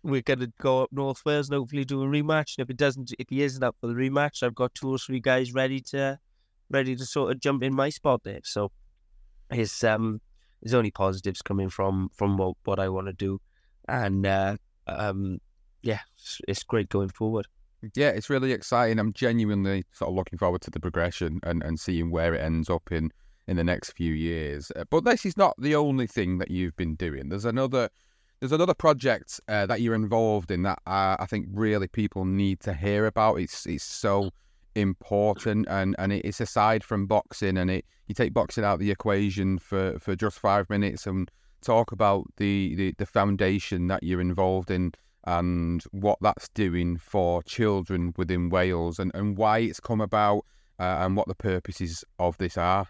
We're 0.03 0.21
gonna 0.21 0.51
go 0.61 0.83
up 0.83 0.89
North 0.91 1.21
Wales 1.25 1.49
and 1.49 1.57
hopefully 1.57 1.85
do 1.85 2.03
a 2.03 2.05
rematch. 2.05 2.57
And 2.57 2.65
if 2.65 2.69
it 2.69 2.77
doesn't, 2.77 3.13
if 3.17 3.27
he 3.29 3.41
isn't 3.43 3.63
up 3.63 3.75
for 3.81 3.87
the 3.87 3.93
rematch, 3.93 4.43
I've 4.43 4.55
got 4.55 4.75
two 4.75 4.89
or 4.89 4.97
three 4.97 5.19
guys 5.19 5.53
ready 5.53 5.81
to 5.91 6.19
ready 6.69 6.95
to 6.95 7.05
sort 7.05 7.31
of 7.31 7.39
jump 7.39 7.63
in 7.63 7.73
my 7.73 7.89
spot 7.89 8.21
there. 8.23 8.41
So, 8.43 8.71
his 9.51 9.83
um, 9.83 10.21
there's 10.61 10.73
only 10.73 10.91
positives 10.91 11.41
coming 11.41 11.69
from 11.69 12.09
from 12.13 12.37
what, 12.37 12.55
what 12.65 12.79
I 12.79 12.89
want 12.89 13.07
to 13.07 13.13
do 13.13 13.41
and 13.89 14.25
uh, 14.25 14.58
um, 14.88 15.39
yeah, 15.82 15.99
it's, 16.17 16.41
it's 16.47 16.63
great 16.63 16.89
going 16.89 17.10
forward. 17.10 17.47
Yeah, 17.95 18.10
it's 18.10 18.30
really 18.30 18.52
exciting. 18.52 18.99
I'm 18.99 19.13
genuinely 19.13 19.86
sort 19.93 20.10
of 20.10 20.15
looking 20.15 20.38
forward 20.38 20.62
to 20.62 20.71
the 20.71 20.80
progression 20.80 21.39
and, 21.43 21.63
and 21.63 21.80
seeing 21.80 22.12
where 22.12 22.34
it 22.34 22.41
ends 22.41 22.69
up 22.69 22.91
in 22.91 23.12
in 23.47 23.58
the 23.58 23.63
next 23.63 23.91
few 23.91 24.13
years. 24.13 24.71
Uh, 24.75 24.84
but 24.91 25.06
this 25.06 25.25
is 25.25 25.36
not 25.36 25.56
the 25.58 25.75
only 25.75 26.06
thing 26.06 26.38
that 26.38 26.52
you've 26.52 26.75
been 26.75 26.95
doing. 26.95 27.30
There's 27.30 27.45
another 27.45 27.89
there's 28.39 28.52
another 28.52 28.73
project 28.73 29.39
uh, 29.47 29.65
that 29.65 29.82
you're 29.82 29.95
involved 29.95 30.52
in 30.52 30.63
that 30.63 30.80
uh, 30.86 31.17
I 31.19 31.25
think 31.25 31.47
really 31.52 31.88
people 31.88 32.25
need 32.25 32.60
to 32.62 32.73
hear 32.73 33.06
about. 33.06 33.36
It's 33.36 33.65
it's 33.65 33.84
so 33.84 34.32
important 34.75 35.67
and 35.67 35.95
and 35.97 36.13
it's 36.13 36.39
aside 36.39 36.84
from 36.84 37.08
boxing 37.08 37.58
and 37.58 37.71
it 37.71 37.86
you 38.08 38.15
take 38.15 38.34
boxing 38.34 38.63
out 38.63 38.75
of 38.75 38.80
the 38.80 38.91
equation 38.91 39.58
for 39.58 39.97
for 39.99 40.15
just 40.15 40.38
five 40.39 40.69
minutes 40.69 41.08
and 41.08 41.32
talk 41.61 41.91
about 41.91 42.25
the, 42.37 42.75
the, 42.75 42.93
the 42.97 43.05
foundation 43.05 43.87
that 43.87 44.03
you're 44.03 44.21
involved 44.21 44.71
in 44.71 44.93
and 45.25 45.83
what 45.91 46.17
that's 46.21 46.49
doing 46.49 46.97
for 46.97 47.43
children 47.43 48.13
within 48.17 48.49
Wales 48.49 48.99
and, 48.99 49.11
and 49.13 49.37
why 49.37 49.59
it's 49.59 49.79
come 49.79 50.01
about 50.01 50.45
uh, 50.79 50.97
and 51.01 51.15
what 51.15 51.27
the 51.27 51.35
purposes 51.35 52.03
of 52.17 52.37
this 52.37 52.57
are. 52.57 52.87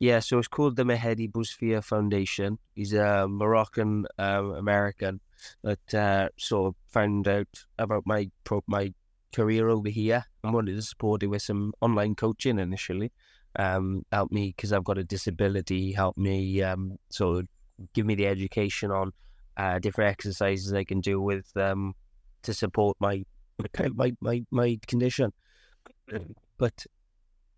Yeah, 0.00 0.20
so 0.20 0.38
it's 0.38 0.48
called 0.48 0.76
the 0.76 0.84
Mehedi 0.84 1.30
Bousfia 1.30 1.82
Foundation. 1.82 2.58
He's 2.74 2.92
a 2.92 3.26
Moroccan 3.28 4.06
um, 4.18 4.52
American 4.52 5.20
that 5.62 5.94
uh, 5.94 6.28
sort 6.38 6.68
of 6.68 6.76
found 6.86 7.26
out 7.26 7.64
about 7.78 8.04
my 8.06 8.30
pro- 8.44 8.64
my 8.66 8.94
career 9.34 9.68
over 9.68 9.88
here 9.88 10.24
and 10.42 10.54
wanted 10.54 10.76
to 10.76 10.82
support 10.82 11.22
it 11.22 11.26
with 11.26 11.42
some 11.42 11.72
online 11.80 12.14
coaching 12.14 12.58
initially 12.58 13.12
um, 13.56 14.04
helped 14.12 14.32
me 14.32 14.54
because 14.56 14.72
I've 14.72 14.84
got 14.84 14.98
a 14.98 15.04
disability. 15.04 15.92
Helped 15.92 16.18
me 16.18 16.62
um, 16.62 16.98
sort 17.10 17.40
of 17.40 17.48
give 17.94 18.06
me 18.06 18.14
the 18.14 18.26
education 18.26 18.90
on 18.90 19.12
uh, 19.56 19.78
different 19.78 20.10
exercises 20.10 20.72
I 20.72 20.84
can 20.84 21.00
do 21.00 21.20
with 21.20 21.54
um, 21.56 21.94
to 22.42 22.54
support 22.54 22.96
my 23.00 23.24
my 23.94 24.12
my 24.20 24.44
my 24.50 24.78
condition. 24.86 25.32
But 26.58 26.86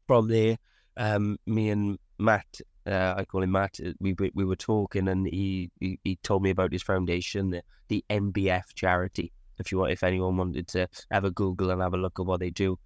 from 0.06 0.28
there, 0.28 0.58
um, 0.98 1.38
me 1.46 1.70
and 1.70 1.98
Matt, 2.18 2.60
uh, 2.86 3.14
I 3.16 3.24
call 3.24 3.42
him 3.42 3.52
Matt. 3.52 3.80
Uh, 3.84 3.92
we 3.98 4.14
we 4.34 4.44
were 4.44 4.56
talking, 4.56 5.08
and 5.08 5.26
he, 5.26 5.70
he, 5.80 5.98
he 6.04 6.16
told 6.16 6.42
me 6.42 6.50
about 6.50 6.72
his 6.72 6.82
foundation, 6.82 7.50
the, 7.50 7.62
the 7.88 8.04
MBF 8.10 8.74
charity. 8.74 9.32
If 9.58 9.72
you 9.72 9.78
want, 9.78 9.92
if 9.92 10.02
anyone 10.02 10.36
wanted 10.36 10.68
to 10.68 10.88
have 11.10 11.24
a 11.24 11.30
Google 11.30 11.70
and 11.70 11.80
have 11.80 11.94
a 11.94 11.98
look 11.98 12.20
at 12.20 12.26
what 12.26 12.40
they 12.40 12.50
do, 12.50 12.78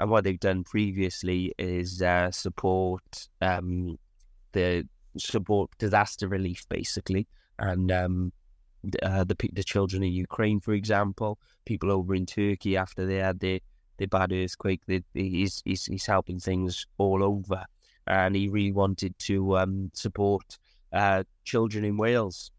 and 0.00 0.10
what 0.10 0.24
they've 0.24 0.40
done 0.40 0.64
previously 0.64 1.52
is 1.58 2.00
uh, 2.00 2.30
support 2.30 3.28
um, 3.42 3.98
the 4.52 4.88
support 5.18 5.70
disaster 5.78 6.26
relief, 6.26 6.66
basically, 6.70 7.28
and 7.58 7.92
um, 7.92 8.32
uh, 9.02 9.24
the 9.24 9.36
the 9.52 9.62
children 9.62 10.02
in 10.02 10.12
Ukraine, 10.12 10.58
for 10.58 10.72
example, 10.72 11.38
people 11.66 11.92
over 11.92 12.14
in 12.14 12.24
Turkey 12.24 12.78
after 12.78 13.06
they 13.06 13.16
had 13.16 13.40
the 13.40 13.62
the 13.98 14.06
bad 14.06 14.32
earthquake. 14.32 14.80
He's, 15.12 15.62
he's 15.66 15.84
he's 15.84 16.06
helping 16.06 16.40
things 16.40 16.86
all 16.96 17.22
over, 17.22 17.66
and 18.06 18.34
he 18.34 18.48
really 18.48 18.72
wanted 18.72 19.18
to 19.20 19.58
um, 19.58 19.90
support 19.92 20.56
uh, 20.94 21.24
children 21.44 21.84
in 21.84 21.98
Wales, 21.98 22.50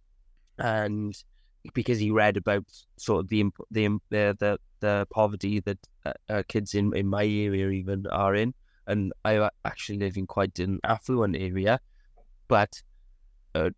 and 0.60 1.15
because 1.73 1.97
he 1.97 2.12
read 2.12 2.38
about 2.38 2.65
sort 2.97 3.21
of 3.21 3.30
the 3.30 3.45
the 3.71 3.88
the, 4.12 4.38
the 4.39 4.60
the 4.81 5.07
poverty 5.09 5.59
that 5.61 5.77
uh, 6.05 6.13
uh, 6.29 6.43
kids 6.47 6.75
in, 6.75 6.95
in 6.95 7.07
my 7.07 7.23
area 7.23 7.69
even 7.69 8.05
are 8.07 8.35
in. 8.35 8.53
And 8.87 9.13
I 9.23 9.49
actually 9.63 9.99
live 9.99 10.17
in 10.17 10.27
quite 10.27 10.59
an 10.59 10.79
affluent 10.83 11.37
area, 11.37 11.79
but 12.47 12.81
uh, 13.55 13.69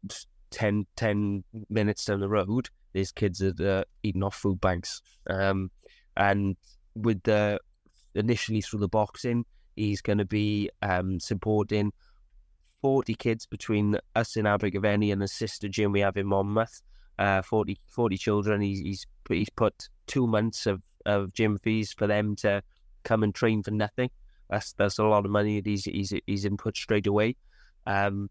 10, 0.51 0.87
10 0.95 1.43
minutes 1.69 2.05
down 2.05 2.19
the 2.19 2.29
road, 2.29 2.69
there's 2.93 3.11
kids 3.11 3.39
that 3.39 3.59
are 3.59 3.85
eating 4.01 4.23
off 4.23 4.35
food 4.35 4.59
banks. 4.61 5.01
Um, 5.29 5.69
and 6.17 6.55
with 6.95 7.21
the 7.23 7.59
initially 8.15 8.61
through 8.61 8.79
the 8.79 8.87
boxing, 8.87 9.45
he's 9.75 10.01
going 10.01 10.19
to 10.19 10.25
be 10.25 10.69
um, 10.81 11.19
supporting 11.19 11.91
40 12.81 13.15
kids 13.15 13.45
between 13.45 13.97
us 14.15 14.35
in 14.35 14.45
Abergavenny 14.45 15.11
and 15.11 15.21
the 15.21 15.27
sister 15.27 15.67
gym 15.67 15.91
we 15.91 16.01
have 16.01 16.17
in 16.17 16.27
Monmouth. 16.27 16.81
Uh, 17.19 17.41
40, 17.41 17.79
40 17.87 18.17
children. 18.17 18.61
He's, 18.61 18.79
he's 18.79 19.05
he's 19.29 19.49
put 19.49 19.89
two 20.07 20.27
months 20.27 20.65
of, 20.65 20.81
of 21.05 21.33
gym 21.33 21.57
fees 21.57 21.93
for 21.93 22.07
them 22.07 22.35
to 22.37 22.61
come 23.03 23.23
and 23.23 23.33
train 23.35 23.63
for 23.63 23.71
nothing. 23.71 24.09
That's 24.49 24.73
that's 24.73 24.99
a 24.99 25.03
lot 25.03 25.25
of 25.25 25.31
money 25.31 25.59
that 25.61 25.69
he's 25.69 25.85
he's, 25.85 26.13
he's 26.27 26.45
input 26.45 26.77
straight 26.77 27.07
away. 27.07 27.35
Um, 27.85 28.29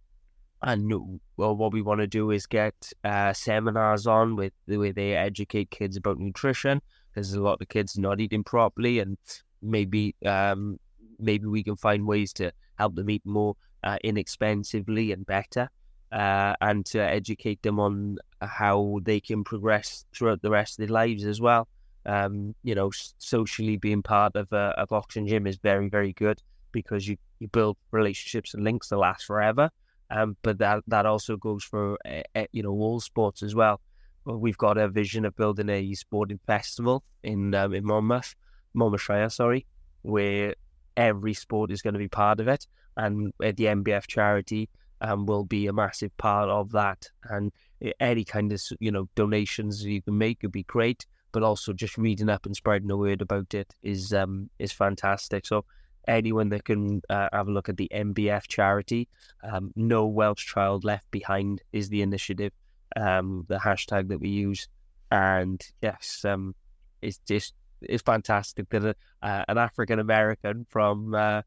and 0.63 1.21
well, 1.37 1.57
what 1.57 1.73
we 1.73 1.83
want 1.83 2.01
to 2.01 2.07
do 2.07 2.31
is 2.31 2.47
get 2.47 2.75
uh, 3.03 3.33
seminars 3.33 4.07
on 4.07 4.37
with 4.37 4.53
the 4.67 4.79
way 4.79 4.93
they 4.93 5.15
educate 5.15 5.71
kids 5.71 5.97
about 5.97 6.19
nutrition. 6.19 6.81
because 7.13 7.33
a 7.33 7.43
lot 7.43 7.61
of 7.61 7.69
kids 7.69 7.99
not 7.99 8.21
eating 8.21 8.45
properly, 8.45 9.01
and 9.01 9.19
maybe 9.61 10.15
um, 10.25 10.79
maybe 11.19 11.47
we 11.47 11.63
can 11.63 11.77
find 11.77 12.07
ways 12.07 12.33
to 12.35 12.53
help 12.79 12.95
them 12.95 13.11
eat 13.11 13.23
more 13.25 13.57
uh, 13.85 13.99
inexpensively 14.05 15.13
and 15.13 15.27
better, 15.27 15.69
uh, 16.13 16.55
and 16.61 16.87
to 16.87 17.01
educate 17.01 17.63
them 17.63 17.81
on 17.81 18.19
how 18.41 19.01
they 19.03 19.21
can 19.21 19.45
progress 19.45 20.05
throughout 20.15 20.43
the 20.43 20.51
rest 20.51 20.79
of 20.79 20.87
their 20.87 20.95
lives 20.95 21.25
as 21.25 21.41
well. 21.41 21.69
Um, 22.05 22.55
you 22.63 22.75
know, 22.75 22.91
socially 23.19 23.77
being 23.77 24.03
part 24.03 24.35
of 24.35 24.53
a, 24.53 24.75
a 24.79 24.87
boxing 24.87 25.27
gym 25.27 25.47
is 25.47 25.57
very, 25.57 25.89
very 25.89 26.13
good 26.13 26.43
because 26.73 27.07
you, 27.07 27.17
you 27.39 27.49
build 27.49 27.77
relationships 27.91 28.55
and 28.55 28.65
links 28.65 28.89
that 28.89 28.97
last 28.97 29.25
forever. 29.25 29.71
Um, 30.11 30.37
but 30.43 30.59
that 30.59 30.83
that 30.89 31.07
also 31.07 31.37
goes 31.37 31.65
for 31.65 31.97
uh, 32.05 32.45
you 32.53 32.63
know 32.63 32.73
all 32.73 33.01
sports 33.01 33.43
as 33.43 33.55
well. 33.55 33.81
We've 34.25 34.59
got 34.59 34.79
a 34.79 34.89
vision 34.89 35.25
of 35.25 35.35
building 35.37 35.69
a 35.69 35.95
sporting 35.95 36.39
festival 36.47 37.03
in 37.23 37.55
um, 37.55 37.73
in 37.73 37.85
Monmouth, 37.85 38.35
Monmouthshire, 38.75 39.31
sorry, 39.31 39.65
where 40.03 40.55
every 40.97 41.33
sport 41.33 41.71
is 41.71 41.81
going 41.81 41.95
to 41.95 41.99
be 41.99 42.09
part 42.09 42.41
of 42.41 42.49
it, 42.49 42.67
and 42.97 43.33
the 43.41 43.55
MBF 43.55 44.07
charity 44.07 44.69
um, 45.01 45.25
will 45.25 45.45
be 45.45 45.67
a 45.67 45.73
massive 45.73 46.15
part 46.19 46.51
of 46.51 46.73
that. 46.73 47.09
And 47.25 47.51
any 47.99 48.25
kind 48.25 48.53
of 48.53 48.63
you 48.81 48.91
know 48.91 49.09
donations 49.15 49.83
you 49.83 50.03
can 50.03 50.19
make 50.19 50.43
would 50.43 50.53
be 50.53 50.65
great, 50.65 51.07
but 51.33 51.43
also 51.43 51.73
just 51.73 51.99
reading 51.99 52.29
up 52.29 52.47
and 52.47 52.55
spreading 52.55 52.89
the 52.89 52.97
word 52.97 53.23
about 53.23 53.55
it 53.55 53.75
is 53.83 54.13
um, 54.13 54.51
is 54.59 54.73
fantastic. 54.73 55.47
So 55.47 55.65
anyone 56.07 56.49
that 56.51 56.65
can 56.65 57.03
uh, 57.09 57.29
have 57.33 57.49
a 57.49 57.53
look 57.53 57.69
at 57.69 57.77
the 57.77 57.91
MBF 57.93 58.47
charity, 58.49 59.09
um, 59.43 59.73
No 59.77 60.07
Welsh 60.07 60.47
Child 60.47 60.85
Left 60.85 61.11
Behind 61.11 61.63
is 61.73 61.89
the 61.89 62.03
initiative, 62.03 62.53
um, 62.97 63.45
the 63.49 63.59
hashtag 63.59 64.09
that 64.09 64.21
we 64.21 64.29
use, 64.29 64.69
and 65.11 65.61
yes, 65.81 66.25
um, 66.25 66.55
it's 67.01 67.19
just 67.27 67.55
it's 67.83 68.03
fantastic 68.03 68.69
that 68.71 68.97
uh, 69.23 69.45
an 69.49 69.59
African 69.59 69.99
American 69.99 70.67
from 70.69 71.15
uh, 71.15 71.43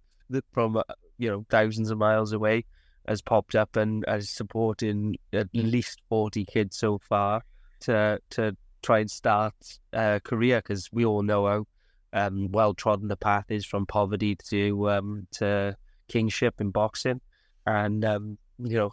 from 0.51 0.77
uh, 0.77 0.83
you 1.17 1.29
know 1.29 1.45
thousands 1.49 1.91
of 1.91 1.97
miles 1.97 2.33
away 2.33 2.65
has 3.07 3.21
popped 3.21 3.55
up 3.55 3.75
and 3.75 4.03
is 4.07 4.29
supporting 4.29 5.15
at 5.31 5.47
least 5.53 6.01
forty 6.09 6.45
kids 6.45 6.77
so 6.77 6.97
far 6.97 7.41
to 7.81 8.19
to 8.31 8.55
try 8.85 8.99
and 8.99 9.09
start 9.09 9.55
a 9.93 10.21
career 10.23 10.59
because 10.59 10.89
we 10.91 11.05
all 11.05 11.23
know 11.23 11.47
how 11.47 11.65
um, 12.13 12.51
well 12.51 12.73
trodden 12.73 13.07
the 13.07 13.17
path 13.17 13.45
is 13.49 13.65
from 13.65 13.85
poverty 13.85 14.37
to 14.49 14.89
um, 14.89 15.27
to 15.31 15.75
kingship 16.07 16.61
in 16.61 16.69
boxing, 16.69 17.19
and 17.65 18.05
um, 18.05 18.37
you 18.59 18.77
know 18.77 18.91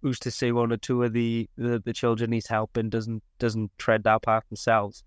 who's 0.00 0.18
to 0.20 0.30
say 0.30 0.52
one 0.52 0.72
or 0.72 0.76
two 0.76 1.02
of 1.02 1.12
the, 1.12 1.48
the, 1.56 1.82
the 1.84 1.92
children 1.92 2.30
he's 2.30 2.46
helping 2.46 2.88
doesn't 2.88 3.22
doesn't 3.38 3.70
tread 3.78 4.04
that 4.04 4.22
path 4.22 4.44
themselves. 4.48 5.02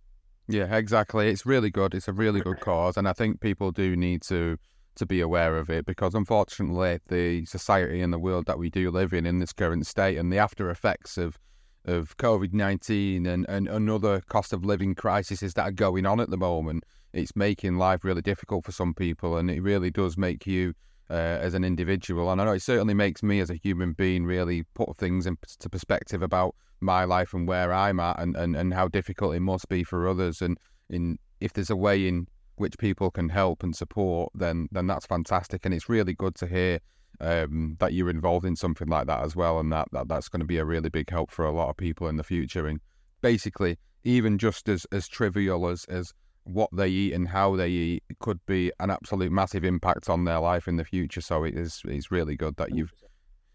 Yeah, 0.48 0.76
exactly. 0.76 1.30
It's 1.30 1.46
really 1.46 1.70
good. 1.70 1.94
It's 1.94 2.08
a 2.08 2.14
really 2.14 2.42
good 2.42 2.60
cause, 2.60 2.98
and 2.98 3.08
I 3.08 3.14
think 3.14 3.40
people 3.40 3.72
do 3.72 3.96
need 3.96 4.22
to 4.24 4.58
to 4.96 5.06
be 5.06 5.22
aware 5.22 5.58
of 5.58 5.70
it 5.70 5.86
because 5.86 6.14
unfortunately, 6.14 7.00
the 7.08 7.46
society 7.46 8.02
and 8.02 8.12
the 8.12 8.20
world 8.20 8.46
that 8.48 8.60
we 8.60 8.70
do 8.70 8.92
live 8.92 9.14
in 9.14 9.26
in 9.26 9.40
this 9.40 9.54
current 9.54 9.88
state 9.88 10.18
and 10.18 10.32
the 10.32 10.38
after 10.38 10.70
effects 10.70 11.18
of 11.18 11.40
of 11.86 12.16
COVID 12.18 12.54
nineteen 12.54 13.26
and, 13.26 13.46
and, 13.50 13.68
and 13.68 13.90
other 13.90 14.22
cost 14.22 14.54
of 14.54 14.66
living 14.66 14.96
crises 14.96 15.54
that 15.54 15.64
are 15.64 15.72
going 15.72 16.06
on 16.06 16.20
at 16.20 16.30
the 16.30 16.38
moment, 16.38 16.84
it's 17.14 17.36
making 17.36 17.78
life 17.78 18.04
really 18.04 18.22
difficult 18.22 18.66
for 18.66 18.72
some 18.72 18.94
people, 18.94 19.38
and 19.38 19.50
it 19.50 19.62
really 19.62 19.90
does 19.90 20.18
make 20.18 20.46
you 20.46 20.74
uh, 21.10 21.14
as 21.14 21.54
an 21.54 21.64
individual. 21.64 22.30
And 22.30 22.40
I 22.40 22.46
know 22.46 22.54
it 22.54 22.62
certainly 22.62 22.94
makes 22.94 23.24
me 23.24 23.40
as 23.40 23.50
a 23.50 23.56
human 23.56 23.94
being 23.94 24.26
really 24.26 24.64
put 24.76 24.98
things 24.98 25.26
into 25.26 25.70
perspective 25.70 26.22
about 26.22 26.54
my 26.82 27.04
life 27.06 27.34
and 27.34 27.48
where 27.48 27.74
I'm 27.74 28.00
at 28.00 28.20
and, 28.20 28.36
and, 28.36 28.56
and 28.56 28.74
how 28.74 28.88
difficult 28.88 29.36
it 29.36 29.40
must 29.40 29.68
be 29.70 29.84
for 29.84 30.08
others. 30.08 30.42
And 30.42 30.58
in 30.90 31.18
if 31.40 31.54
there's 31.54 31.70
a 31.70 31.76
way 31.76 32.08
in 32.08 32.28
which 32.58 32.78
people 32.78 33.10
can 33.10 33.30
help 33.30 33.64
and 33.64 33.76
support, 33.76 34.32
then 34.36 34.68
then 34.72 34.86
that's 34.86 35.06
fantastic. 35.06 35.66
And 35.66 35.74
it's 35.74 35.90
really 35.90 36.14
good 36.14 36.36
to 36.36 36.48
hear 36.48 36.80
um, 37.22 37.76
that 37.80 37.94
you're 37.94 38.10
involved 38.10 38.46
in 38.46 38.56
something 38.56 38.88
like 38.88 39.08
that 39.08 39.24
as 39.24 39.36
well, 39.36 39.60
and 39.60 39.72
that, 39.72 39.88
that 39.92 40.08
that's 40.08 40.30
going 40.30 40.42
to 40.42 40.46
be 40.46 40.58
a 40.58 40.66
really 40.66 40.90
big 40.90 41.10
help 41.10 41.32
for 41.32 41.46
a 41.46 41.52
lot 41.52 41.70
of 41.70 41.78
people 41.78 42.08
in 42.08 42.18
the 42.18 42.24
future. 42.24 42.68
And 42.68 42.80
basically, 43.22 43.78
even 44.04 44.38
just 44.38 44.70
as 44.70 44.86
as 44.92 45.08
trivial 45.08 45.68
as 45.68 45.86
as 45.86 46.14
what 46.44 46.70
they 46.74 46.88
eat 46.88 47.14
and 47.14 47.28
how 47.28 47.56
they 47.56 47.70
eat 47.70 48.04
could 48.20 48.40
be 48.46 48.72
an 48.80 48.90
absolute 48.90 49.32
massive 49.32 49.64
impact 49.64 50.10
on 50.10 50.26
their 50.26 50.40
life 50.40 50.68
in 50.68 50.78
the 50.78 50.86
future. 50.86 51.22
So 51.22 51.44
it 51.44 51.56
is 51.56 51.82
it's 51.86 52.12
really 52.12 52.36
good 52.36 52.56
that 52.58 52.74
you've 52.74 52.94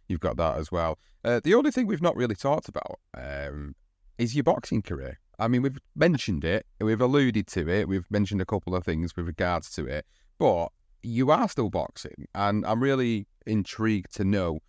you've 0.09 0.21
got 0.21 0.37
that 0.37 0.59
as 0.59 0.71
well. 0.71 0.99
Uh, 1.25 1.41
the 1.43 1.55
only 1.55 1.71
thing 1.71 1.87
we've 1.87 2.03
not 2.03 2.17
really 2.17 2.35
talked 2.35 2.69
about 2.69 3.01
um, 3.17 3.75
is 4.19 4.35
your 4.35 4.45
boxing 4.45 4.83
career. 4.83 5.19
I 5.39 5.49
mean, 5.49 5.63
we've 5.63 5.79
mentioned 5.97 6.45
it, 6.45 6.67
we've 6.81 7.01
alluded 7.01 7.49
to 7.49 7.69
it, 7.69 7.89
we've 7.89 8.09
mentioned 8.11 8.41
a 8.41 8.47
couple 8.47 8.77
of 8.77 8.85
things 8.85 9.17
with 9.17 9.27
regards 9.27 9.71
to 9.71 9.87
it, 9.87 10.07
but 10.39 10.69
you 11.03 11.31
are 11.31 11.49
still 11.49 11.71
boxing, 11.71 12.29
and 12.35 12.65
I'm 12.65 12.81
really 12.83 13.27
intrigued 13.47 14.15
to 14.17 14.25
know 14.25 14.61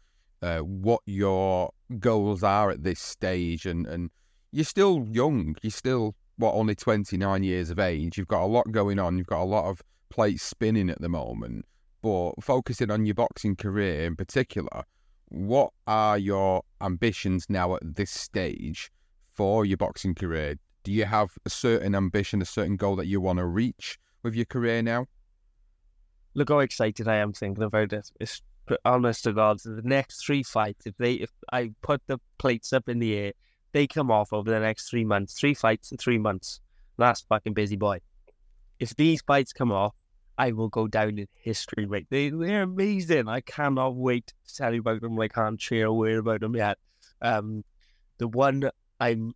uh, 0.41 0.59
what 0.59 1.01
your 1.05 1.71
goals 1.99 2.43
are 2.43 2.71
at 2.71 2.83
this 2.83 2.99
stage. 2.99 3.65
And, 3.65 3.85
and 3.88 4.09
you're 4.51 4.65
still 4.65 5.05
young, 5.09 5.55
you're 5.61 5.71
still 5.71 6.15
what 6.38 6.53
only 6.53 6.75
29 6.75 7.43
years 7.43 7.69
of 7.69 7.79
age. 7.79 8.17
You've 8.17 8.27
got 8.27 8.43
a 8.43 8.47
lot 8.47 8.71
going 8.71 8.99
on. 8.99 9.17
You've 9.17 9.27
got 9.27 9.41
a 9.41 9.45
lot 9.45 9.65
of 9.65 9.81
plates 10.09 10.43
spinning 10.43 10.89
at 10.89 11.01
the 11.01 11.09
moment. 11.09 11.65
But 12.01 12.33
focusing 12.43 12.91
on 12.91 13.05
your 13.05 13.15
boxing 13.15 13.55
career 13.55 14.05
in 14.05 14.15
particular, 14.15 14.83
what 15.29 15.71
are 15.88 16.17
your 16.17 16.63
ambitions 16.81 17.45
now 17.49 17.75
at 17.75 17.95
this 17.95 18.11
stage 18.11 18.91
for 19.33 19.65
your 19.65 19.77
boxing 19.77 20.13
career? 20.13 20.55
Do 20.83 20.91
you 20.91 21.05
have 21.05 21.31
a 21.45 21.49
certain 21.49 21.95
ambition, 21.95 22.41
a 22.41 22.45
certain 22.45 22.75
goal 22.75 22.95
that 22.97 23.07
you 23.07 23.19
want 23.19 23.39
to 23.39 23.45
reach 23.45 23.97
with 24.21 24.35
your 24.35 24.45
career 24.45 24.83
now? 24.83 25.07
Look 26.35 26.49
how 26.49 26.59
excited 26.59 27.07
I 27.07 27.15
am 27.15 27.33
thinking 27.33 27.63
about 27.63 27.93
it. 27.93 28.11
It's 28.19 28.41
honest 28.84 29.23
to 29.25 29.34
God, 29.34 29.60
the 29.63 29.82
next 29.84 30.25
three 30.25 30.43
fights, 30.43 30.86
if 30.86 30.95
they 30.97 31.13
if 31.13 31.32
I 31.51 31.71
put 31.82 32.01
the 32.08 32.19
plates 32.38 32.73
up 32.73 32.89
in 32.89 32.99
the 32.99 33.15
air 33.15 33.34
they 33.75 33.86
come 33.86 34.10
off 34.10 34.32
over 34.32 34.49
the 34.49 34.60
next 34.62 34.89
three 34.89 35.04
months, 35.04 35.34
three 35.34 35.54
fights 35.54 35.91
in 35.91 35.97
three 35.97 36.17
months. 36.17 36.62
Last 36.97 37.25
fucking 37.28 37.54
busy 37.54 37.75
boy. 37.75 37.99
If 38.80 38.95
these 38.95 39.21
fights 39.21 39.51
come 39.51 39.69
off, 39.69 39.93
I 40.38 40.54
will 40.54 40.69
go 40.69 40.88
down 40.88 41.19
in 41.19 41.28
history, 41.34 41.86
mate. 41.86 42.08
They, 42.10 42.30
they're 42.30 42.62
amazing. 42.62 43.28
I 43.28 43.41
cannot 43.41 43.97
wait 43.97 44.28
to 44.47 44.56
tell 44.56 44.73
you 44.73 44.80
about 44.80 45.01
them. 45.01 45.19
I 45.19 45.28
can't 45.28 45.62
share 45.62 45.88
a 45.88 45.93
word 45.93 46.19
about 46.19 46.39
them 46.39 46.56
yet. 46.56 46.78
Um, 47.21 47.65
the 48.17 48.30
one 48.30 48.69
I'm 49.01 49.34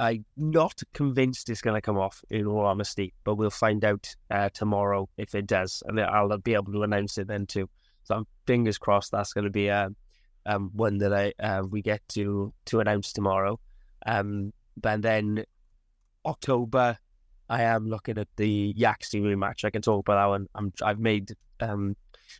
I'm 0.00 0.24
not 0.36 0.82
convinced 0.92 1.48
is 1.48 1.60
going 1.60 1.76
to 1.76 1.80
come 1.80 1.98
off, 1.98 2.20
in 2.30 2.46
all 2.46 2.66
honesty, 2.66 3.14
but 3.22 3.36
we'll 3.36 3.50
find 3.50 3.84
out 3.84 4.12
uh, 4.28 4.48
tomorrow 4.48 5.08
if 5.18 5.36
it 5.36 5.46
does, 5.46 5.84
and 5.86 6.00
I'll 6.00 6.36
be 6.38 6.54
able 6.54 6.72
to 6.72 6.82
announce 6.82 7.16
it 7.18 7.28
then 7.28 7.46
too. 7.46 7.70
So 8.08 8.14
I'm 8.14 8.26
fingers 8.46 8.78
crossed 8.78 9.12
that's 9.12 9.34
going 9.34 9.44
to 9.44 9.50
be 9.50 9.68
uh, 9.68 9.90
um, 10.46 10.70
one 10.72 10.96
that 10.98 11.12
I 11.12 11.34
uh, 11.38 11.62
we 11.62 11.82
get 11.82 12.00
to 12.14 12.54
to 12.66 12.80
announce 12.80 13.12
tomorrow. 13.12 13.60
Um, 14.06 14.54
but 14.78 15.02
then 15.02 15.44
October, 16.24 16.96
I 17.50 17.64
am 17.64 17.86
looking 17.86 18.16
at 18.16 18.28
the 18.36 18.72
Yaxley 18.74 19.20
rematch. 19.20 19.64
I 19.64 19.70
can 19.70 19.82
talk 19.82 20.00
about 20.00 20.22
that 20.22 20.26
one. 20.26 20.46
I'm, 20.54 20.72
I've 20.82 20.98
made 20.98 21.32
um, 21.60 21.96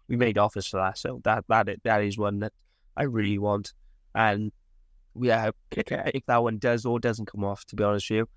we 0.08 0.16
made 0.16 0.38
offers 0.38 0.66
for 0.66 0.78
that, 0.78 0.96
so 0.96 1.20
that 1.24 1.44
that 1.48 1.68
that 1.84 2.02
is 2.02 2.16
one 2.16 2.38
that 2.38 2.54
I 2.96 3.02
really 3.02 3.38
want. 3.38 3.74
And 4.14 4.50
yeah, 5.20 5.50
if 5.72 6.24
that 6.26 6.42
one 6.42 6.56
does 6.56 6.86
or 6.86 6.98
doesn't 6.98 7.30
come 7.30 7.44
off, 7.44 7.66
to 7.66 7.76
be 7.76 7.84
honest 7.84 8.08
with 8.08 8.16
you, 8.16 8.28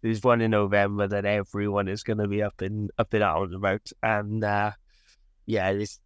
there's 0.00 0.24
one 0.24 0.40
in 0.40 0.50
November 0.50 1.06
that 1.06 1.26
everyone 1.26 1.86
is 1.86 2.02
going 2.02 2.18
to 2.18 2.26
be 2.26 2.42
up 2.42 2.60
in 2.60 2.88
up 2.98 3.14
in 3.14 3.22
out 3.22 3.54
about, 3.54 3.88
and 4.02 4.42
uh, 4.42 4.72
yeah, 5.46 5.70
it's 5.70 6.00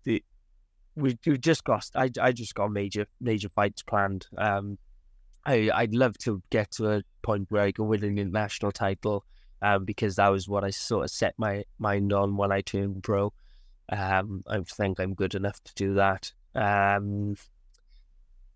we 0.97 1.19
we 1.27 1.39
just 1.39 1.65
got 1.65 1.89
I 1.95 2.11
I 2.21 2.33
just 2.33 2.55
got 2.55 2.73
major 2.73 3.07
major 3.21 3.49
fights 3.51 3.83
planned. 3.83 4.27
Um, 4.37 4.79
I, 5.45 5.71
I'd 5.73 5.95
love 5.95 6.19
to 6.19 6.43
get 6.51 6.73
to 6.73 6.91
a 6.91 7.03
point 7.23 7.47
where 7.51 7.63
I 7.63 7.73
can 7.73 7.87
win 7.87 8.03
an 8.03 8.19
international 8.19 8.73
title. 8.73 9.25
um, 9.63 9.85
because 9.85 10.17
that 10.17 10.29
was 10.29 10.49
what 10.49 10.65
I 10.65 10.71
sort 10.71 11.05
of 11.05 11.11
set 11.11 11.35
my 11.39 11.65
mind 11.79 12.13
on 12.13 12.37
when 12.37 12.53
I 12.53 12.61
turned 12.61 13.03
pro. 13.03 13.33
Um, 13.89 14.43
I 14.47 14.61
think 14.61 15.01
I'm 15.01 15.15
good 15.15 15.35
enough 15.35 15.63
to 15.65 15.75
do 15.75 15.95
that. 15.95 16.33
Um, 16.55 17.37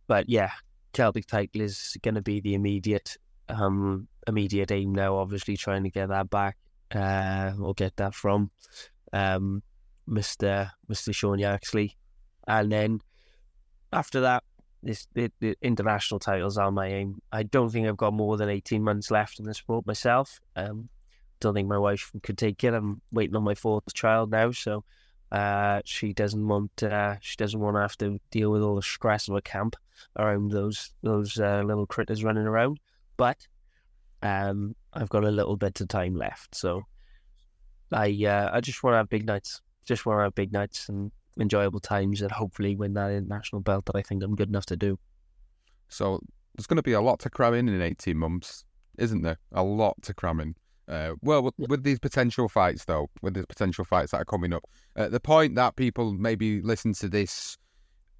but 0.06 0.28
yeah, 0.28 0.50
Celtic 0.92 1.26
title 1.26 1.62
is 1.62 1.96
going 2.02 2.16
to 2.16 2.22
be 2.22 2.40
the 2.40 2.54
immediate 2.54 3.16
um, 3.48 4.08
immediate 4.26 4.70
aim 4.70 4.94
now. 4.94 5.16
Obviously, 5.16 5.56
trying 5.56 5.84
to 5.84 5.90
get 5.90 6.08
that 6.08 6.30
back 6.30 6.56
uh, 6.94 7.52
or 7.60 7.74
get 7.74 7.96
that 7.96 8.14
from 8.14 8.50
um, 9.12 9.62
Mister 10.06 10.70
Mister 10.88 11.12
Sean 11.12 11.38
Yaxley, 11.38 11.96
and 12.50 12.72
then 12.72 13.00
after 13.92 14.20
that, 14.22 14.42
this 14.82 15.06
the, 15.14 15.30
the, 15.40 15.56
international 15.62 16.18
titles 16.18 16.58
are 16.58 16.72
my 16.72 16.88
aim. 16.88 17.22
I 17.30 17.44
don't 17.44 17.70
think 17.70 17.86
I've 17.86 17.96
got 17.96 18.12
more 18.12 18.36
than 18.36 18.48
eighteen 18.48 18.82
months 18.82 19.10
left 19.10 19.38
in 19.38 19.44
the 19.44 19.54
sport 19.54 19.86
myself. 19.86 20.40
Um, 20.56 20.88
don't 21.38 21.54
think 21.54 21.68
my 21.68 21.78
wife 21.78 22.10
could 22.22 22.36
take 22.36 22.64
it. 22.64 22.74
I'm 22.74 23.00
waiting 23.12 23.36
on 23.36 23.44
my 23.44 23.54
fourth 23.54 23.94
child 23.94 24.30
now, 24.32 24.50
so 24.50 24.84
uh, 25.30 25.80
she 25.84 26.12
doesn't 26.12 26.46
want 26.46 26.82
uh, 26.82 27.16
she 27.20 27.36
doesn't 27.36 27.60
want 27.60 27.76
to 27.76 27.80
have 27.82 27.96
to 27.98 28.18
deal 28.30 28.50
with 28.50 28.62
all 28.62 28.74
the 28.74 28.82
stress 28.82 29.28
of 29.28 29.36
a 29.36 29.42
camp 29.42 29.76
around 30.18 30.50
those 30.50 30.92
those 31.02 31.38
uh, 31.38 31.62
little 31.64 31.86
critters 31.86 32.24
running 32.24 32.46
around. 32.46 32.80
But 33.16 33.46
um, 34.22 34.74
I've 34.92 35.08
got 35.08 35.24
a 35.24 35.30
little 35.30 35.56
bit 35.56 35.80
of 35.80 35.86
time 35.86 36.16
left, 36.16 36.56
so 36.56 36.82
I 37.92 38.24
uh, 38.26 38.50
I 38.52 38.60
just 38.60 38.82
want 38.82 38.94
to 38.94 38.98
have 38.98 39.08
big 39.08 39.24
nights. 39.24 39.60
Just 39.84 40.04
want 40.04 40.18
to 40.18 40.22
have 40.24 40.34
big 40.34 40.52
nights 40.52 40.88
and 40.88 41.12
enjoyable 41.40 41.80
times, 41.80 42.22
and 42.22 42.30
hopefully 42.30 42.76
win 42.76 42.94
that 42.94 43.10
international 43.10 43.60
belt 43.62 43.86
that 43.86 43.96
I 43.96 44.02
think 44.02 44.22
I'm 44.22 44.34
good 44.34 44.48
enough 44.48 44.66
to 44.66 44.76
do. 44.76 44.98
So 45.88 46.20
there's 46.54 46.66
going 46.66 46.76
to 46.76 46.82
be 46.82 46.92
a 46.92 47.00
lot 47.00 47.18
to 47.20 47.30
cram 47.30 47.54
in 47.54 47.68
in 47.68 47.82
18 47.82 48.16
months, 48.16 48.64
isn't 48.98 49.22
there? 49.22 49.38
A 49.52 49.62
lot 49.62 50.00
to 50.02 50.14
cram 50.14 50.40
in. 50.40 50.54
Uh, 50.88 51.14
well, 51.22 51.42
with, 51.42 51.54
with, 51.58 51.84
these 51.84 52.00
potential 52.00 52.48
fights, 52.48 52.84
though, 52.84 53.08
with 53.22 53.34
these 53.34 53.46
potential 53.46 53.84
fights 53.84 54.10
that 54.10 54.20
are 54.20 54.24
coming 54.24 54.52
up, 54.52 54.64
at 54.96 55.06
uh, 55.06 55.08
the 55.08 55.20
point 55.20 55.54
that 55.54 55.76
people 55.76 56.12
maybe 56.14 56.60
listen 56.62 56.92
to 56.94 57.08
this 57.08 57.56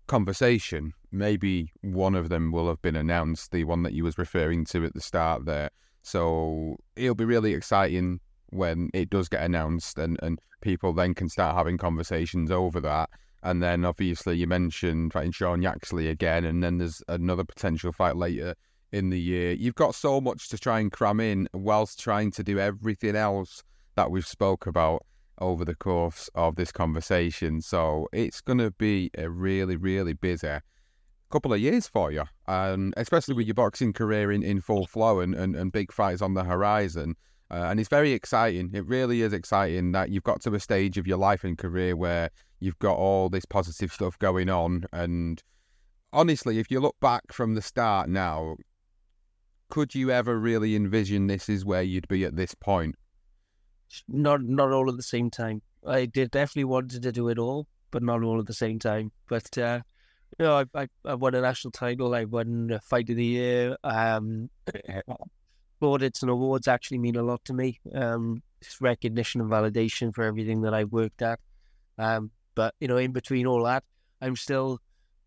conversation, 0.06 0.92
maybe 1.11 1.72
one 1.83 2.14
of 2.14 2.28
them 2.28 2.52
will 2.52 2.68
have 2.68 2.80
been 2.80 2.96
announced, 2.96 3.50
the 3.50 3.64
one 3.64 3.83
that 3.83 3.92
you 3.92 4.04
was 4.04 4.18
referring 4.18 4.64
to 4.66 4.85
at 4.85 4.94
the 4.94 5.00
start 5.00 5.46
there. 5.46 5.70
So 6.02 6.76
it'll 6.96 7.14
be 7.14 7.24
really 7.24 7.54
exciting 7.54 8.20
when 8.50 8.90
it 8.94 9.10
does 9.10 9.28
get 9.28 9.42
announced 9.42 9.98
and, 9.98 10.18
and 10.22 10.38
people 10.60 10.92
then 10.92 11.14
can 11.14 11.28
start 11.28 11.56
having 11.56 11.78
conversations 11.78 12.50
over 12.50 12.80
that. 12.80 13.10
And 13.42 13.62
then 13.62 13.84
obviously 13.84 14.36
you 14.36 14.46
mentioned 14.46 15.12
fighting 15.12 15.32
Sean 15.32 15.62
Yaxley 15.62 16.08
again, 16.08 16.44
and 16.44 16.62
then 16.62 16.78
there's 16.78 17.02
another 17.08 17.44
potential 17.44 17.92
fight 17.92 18.16
later 18.16 18.54
in 18.92 19.10
the 19.10 19.20
year. 19.20 19.52
You've 19.52 19.76
got 19.76 19.94
so 19.94 20.20
much 20.20 20.48
to 20.50 20.58
try 20.58 20.80
and 20.80 20.92
cram 20.92 21.20
in 21.20 21.48
whilst 21.54 21.98
trying 21.98 22.32
to 22.32 22.44
do 22.44 22.58
everything 22.58 23.16
else 23.16 23.62
that 23.96 24.10
we've 24.10 24.26
spoke 24.26 24.66
about 24.66 25.06
over 25.38 25.64
the 25.64 25.74
course 25.74 26.28
of 26.34 26.56
this 26.56 26.70
conversation. 26.70 27.62
So 27.62 28.08
it's 28.12 28.42
going 28.42 28.58
to 28.58 28.72
be 28.72 29.10
a 29.16 29.30
really, 29.30 29.76
really 29.76 30.12
busy 30.12 30.58
couple 31.30 31.52
of 31.52 31.60
years 31.60 31.86
for 31.86 32.10
you, 32.10 32.24
and 32.48 32.92
especially 32.96 33.34
with 33.34 33.46
your 33.46 33.54
boxing 33.54 33.92
career 33.92 34.32
in, 34.32 34.42
in 34.42 34.60
full 34.60 34.86
flow 34.86 35.20
and, 35.20 35.34
and, 35.34 35.54
and 35.56 35.72
big 35.72 35.92
fights 35.92 36.20
on 36.20 36.34
the 36.34 36.44
horizon. 36.44 37.14
Uh, 37.50 37.66
and 37.68 37.80
it's 37.80 37.88
very 37.88 38.12
exciting. 38.12 38.70
It 38.72 38.86
really 38.86 39.22
is 39.22 39.32
exciting 39.32 39.92
that 39.92 40.10
you've 40.10 40.22
got 40.22 40.40
to 40.42 40.54
a 40.54 40.60
stage 40.60 40.98
of 40.98 41.06
your 41.06 41.18
life 41.18 41.42
and 41.42 41.58
career 41.58 41.96
where 41.96 42.30
you've 42.60 42.78
got 42.78 42.96
all 42.96 43.28
this 43.28 43.44
positive 43.44 43.92
stuff 43.92 44.18
going 44.18 44.48
on. 44.48 44.84
And 44.92 45.42
honestly, 46.12 46.58
if 46.58 46.70
you 46.70 46.78
look 46.78 46.96
back 47.00 47.32
from 47.32 47.54
the 47.54 47.62
start 47.62 48.08
now, 48.08 48.56
could 49.68 49.94
you 49.94 50.10
ever 50.10 50.38
really 50.38 50.76
envision 50.76 51.26
this 51.26 51.48
is 51.48 51.64
where 51.64 51.82
you'd 51.82 52.08
be 52.08 52.24
at 52.24 52.36
this 52.36 52.54
point? 52.54 52.94
Not 54.06 54.42
not 54.42 54.70
all 54.70 54.88
at 54.88 54.96
the 54.96 55.02
same 55.02 55.30
time. 55.30 55.62
I 55.84 56.06
did 56.06 56.30
definitely 56.30 56.64
wanted 56.64 57.02
to 57.02 57.12
do 57.12 57.28
it 57.28 57.38
all, 57.38 57.66
but 57.90 58.02
not 58.02 58.22
all 58.22 58.38
at 58.38 58.46
the 58.46 58.54
same 58.54 58.78
time. 58.78 59.10
But 59.28 59.56
uh, 59.58 59.80
you 60.38 60.44
know, 60.44 60.58
I, 60.58 60.82
I, 60.82 60.88
I 61.04 61.14
won 61.14 61.34
a 61.34 61.40
national 61.40 61.72
title. 61.72 62.14
I 62.14 62.24
won 62.24 62.70
a 62.72 62.80
fight 62.80 63.10
of 63.10 63.16
the 63.16 63.24
year. 63.24 63.76
Um, 63.82 64.50
audits 65.82 66.22
and 66.22 66.30
awards 66.30 66.68
actually 66.68 66.98
mean 66.98 67.16
a 67.16 67.22
lot 67.22 67.44
to 67.46 67.52
me. 67.52 67.80
Um, 67.94 68.42
it's 68.60 68.80
recognition 68.80 69.40
and 69.40 69.50
validation 69.50 70.14
for 70.14 70.24
everything 70.24 70.62
that 70.62 70.74
I've 70.74 70.92
worked 70.92 71.22
at. 71.22 71.40
Um, 71.98 72.30
but 72.54 72.74
you 72.80 72.88
know, 72.88 72.96
in 72.96 73.12
between 73.12 73.46
all 73.46 73.64
that, 73.64 73.84
I'm 74.20 74.36
still 74.36 74.80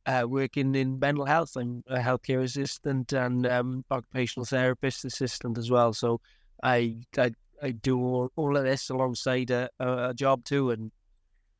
uh, 0.06 0.26
working 0.28 0.76
in 0.76 1.00
mental 1.00 1.26
health. 1.26 1.56
I'm 1.56 1.84
a 1.88 1.98
healthcare 1.98 2.44
assistant 2.44 3.14
and 3.14 3.48
um, 3.48 3.86
occupational 3.90 4.46
therapist 4.46 5.06
assistant 5.06 5.58
as 5.58 5.72
well. 5.72 5.94
So 5.94 6.22
I 6.62 6.98
I, 7.18 7.32
I 7.62 7.72
do 7.72 8.00
all, 8.00 8.32
all 8.36 8.58
of 8.58 8.64
this 8.64 8.90
alongside 8.90 9.52
a, 9.52 9.70
a, 9.80 10.14
job 10.14 10.44
too, 10.44 10.72
and 10.72 10.92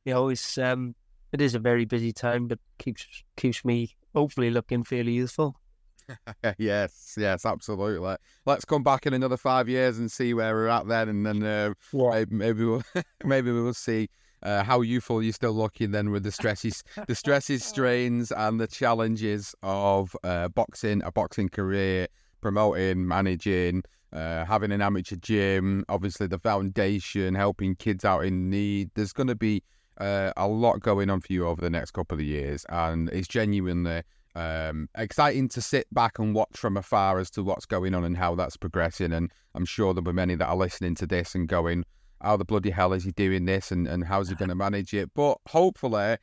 you 0.04 0.14
know, 0.14 0.28
it's 0.28 0.58
um, 0.58 0.94
it 1.32 1.40
is 1.40 1.54
a 1.54 1.58
very 1.58 1.84
busy 1.84 2.12
time, 2.12 2.46
but 2.46 2.58
keeps 2.78 3.06
keeps 3.36 3.64
me 3.64 3.94
hopefully 4.14 4.50
looking 4.50 4.84
fairly 4.84 5.12
youthful. 5.12 5.56
yes, 6.58 7.14
yes, 7.18 7.46
absolutely. 7.46 8.16
Let's 8.46 8.64
come 8.64 8.82
back 8.82 9.06
in 9.06 9.14
another 9.14 9.36
five 9.36 9.68
years 9.68 9.98
and 9.98 10.10
see 10.10 10.34
where 10.34 10.54
we're 10.54 10.68
at 10.68 10.86
then, 10.86 11.08
and 11.08 11.26
then 11.26 11.42
uh, 11.42 11.74
yeah. 11.92 12.24
maybe 12.30 12.64
we'll 12.64 12.82
maybe 13.24 13.50
we 13.52 13.60
will 13.62 13.74
see 13.74 14.08
uh, 14.42 14.62
how 14.62 14.82
youthful 14.82 15.22
you're 15.22 15.32
still 15.32 15.52
looking 15.52 15.90
then 15.90 16.10
with 16.10 16.22
the 16.22 16.32
stresses, 16.32 16.84
the 17.08 17.14
stresses, 17.14 17.64
strains, 17.64 18.30
and 18.32 18.60
the 18.60 18.66
challenges 18.66 19.54
of 19.62 20.14
uh, 20.24 20.48
boxing, 20.48 21.02
a 21.04 21.10
boxing 21.10 21.48
career, 21.48 22.06
promoting, 22.40 23.06
managing, 23.06 23.82
uh, 24.12 24.44
having 24.44 24.70
an 24.70 24.82
amateur 24.82 25.16
gym, 25.16 25.84
obviously 25.88 26.26
the 26.26 26.38
foundation, 26.38 27.34
helping 27.34 27.74
kids 27.74 28.04
out 28.04 28.24
in 28.24 28.50
need. 28.50 28.90
There's 28.94 29.12
going 29.12 29.28
to 29.28 29.34
be 29.34 29.62
uh, 29.98 30.32
a 30.36 30.46
lot 30.46 30.80
going 30.80 31.10
on 31.10 31.20
for 31.20 31.32
you 31.32 31.46
over 31.46 31.60
the 31.60 31.70
next 31.70 31.92
couple 31.92 32.18
of 32.18 32.24
years, 32.24 32.66
and 32.68 33.08
it's 33.10 33.28
genuinely 33.28 34.02
um, 34.34 34.88
exciting 34.96 35.48
to 35.50 35.60
sit 35.60 35.86
back 35.92 36.18
and 36.18 36.34
watch 36.34 36.56
from 36.56 36.76
afar 36.76 37.18
as 37.18 37.30
to 37.30 37.42
what's 37.42 37.66
going 37.66 37.94
on 37.94 38.04
and 38.04 38.16
how 38.16 38.34
that's 38.34 38.56
progressing. 38.56 39.12
And 39.12 39.30
I'm 39.54 39.64
sure 39.64 39.94
there'll 39.94 40.04
be 40.04 40.12
many 40.12 40.34
that 40.34 40.46
are 40.46 40.56
listening 40.56 40.94
to 40.96 41.06
this 41.06 41.34
and 41.34 41.48
going, 41.48 41.84
"How 42.20 42.36
the 42.36 42.44
bloody 42.44 42.70
hell 42.70 42.92
is 42.92 43.04
he 43.04 43.12
doing 43.12 43.44
this? 43.44 43.70
And 43.70 43.86
and 43.86 44.04
how's 44.04 44.28
he 44.28 44.34
going 44.34 44.48
to 44.48 44.54
manage 44.54 44.94
it?" 44.94 45.10
But 45.14 45.38
hopefully. 45.48 46.16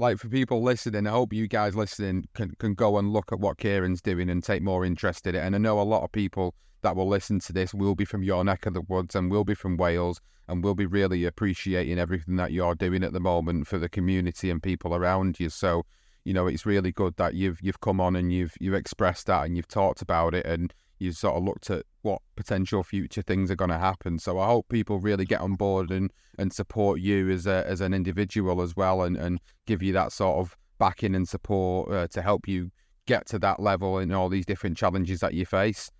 Like 0.00 0.18
for 0.18 0.28
people 0.28 0.62
listening, 0.62 1.08
I 1.08 1.10
hope 1.10 1.32
you 1.32 1.48
guys 1.48 1.74
listening 1.74 2.28
can, 2.32 2.54
can 2.60 2.74
go 2.74 2.98
and 2.98 3.12
look 3.12 3.32
at 3.32 3.40
what 3.40 3.58
Kieran's 3.58 4.00
doing 4.00 4.30
and 4.30 4.44
take 4.44 4.62
more 4.62 4.84
interest 4.84 5.26
in 5.26 5.34
it. 5.34 5.40
And 5.40 5.56
I 5.56 5.58
know 5.58 5.80
a 5.80 5.82
lot 5.82 6.04
of 6.04 6.12
people 6.12 6.54
that 6.82 6.94
will 6.94 7.08
listen 7.08 7.40
to 7.40 7.52
this 7.52 7.74
will 7.74 7.94
be 7.94 8.04
from 8.04 8.22
your 8.22 8.44
neck 8.44 8.66
of 8.66 8.74
the 8.74 8.82
woods 8.82 9.14
and 9.14 9.28
will 9.28 9.44
be 9.44 9.54
from 9.54 9.76
Wales 9.76 10.20
and 10.48 10.64
will 10.64 10.74
be 10.74 10.86
really 10.86 11.24
appreciating 11.24 11.98
everything 11.98 12.36
that 12.36 12.52
you're 12.52 12.74
doing 12.74 13.04
at 13.04 13.12
the 13.12 13.20
moment 13.20 13.66
for 13.66 13.78
the 13.78 13.88
community 13.88 14.50
and 14.50 14.62
people 14.62 14.94
around 14.94 15.38
you. 15.38 15.50
So, 15.50 15.84
you 16.24 16.34
know, 16.34 16.46
it's 16.46 16.66
really 16.66 16.92
good 16.92 17.16
that 17.16 17.34
you've 17.34 17.58
you've 17.62 17.80
come 17.80 18.00
on 18.00 18.16
and 18.16 18.32
you've 18.32 18.54
you've 18.60 18.74
expressed 18.74 19.26
that 19.26 19.46
and 19.46 19.56
you've 19.56 19.68
talked 19.68 20.02
about 20.02 20.34
it 20.34 20.46
and 20.46 20.72
you've 20.98 21.16
sort 21.16 21.36
of 21.36 21.44
looked 21.44 21.70
at 21.70 21.84
what 22.02 22.20
potential 22.36 22.82
future 22.82 23.22
things 23.22 23.50
are 23.50 23.56
going 23.56 23.70
to 23.70 23.78
happen. 23.78 24.18
So 24.18 24.38
I 24.38 24.46
hope 24.46 24.68
people 24.68 24.98
really 24.98 25.24
get 25.24 25.40
on 25.40 25.54
board 25.54 25.90
and, 25.90 26.10
and 26.38 26.52
support 26.52 27.00
you 27.00 27.30
as 27.30 27.46
a 27.46 27.64
as 27.66 27.80
an 27.80 27.94
individual 27.94 28.62
as 28.62 28.76
well 28.76 29.02
and, 29.02 29.16
and 29.16 29.40
give 29.66 29.82
you 29.82 29.92
that 29.94 30.12
sort 30.12 30.38
of 30.38 30.56
backing 30.78 31.14
and 31.14 31.28
support 31.28 31.90
uh, 31.92 32.08
to 32.08 32.22
help 32.22 32.46
you 32.48 32.70
get 33.06 33.26
to 33.26 33.38
that 33.38 33.60
level 33.60 33.98
in 33.98 34.12
all 34.12 34.28
these 34.28 34.46
different 34.46 34.76
challenges 34.76 35.20
that 35.20 35.34
you 35.34 35.46
face. 35.46 35.90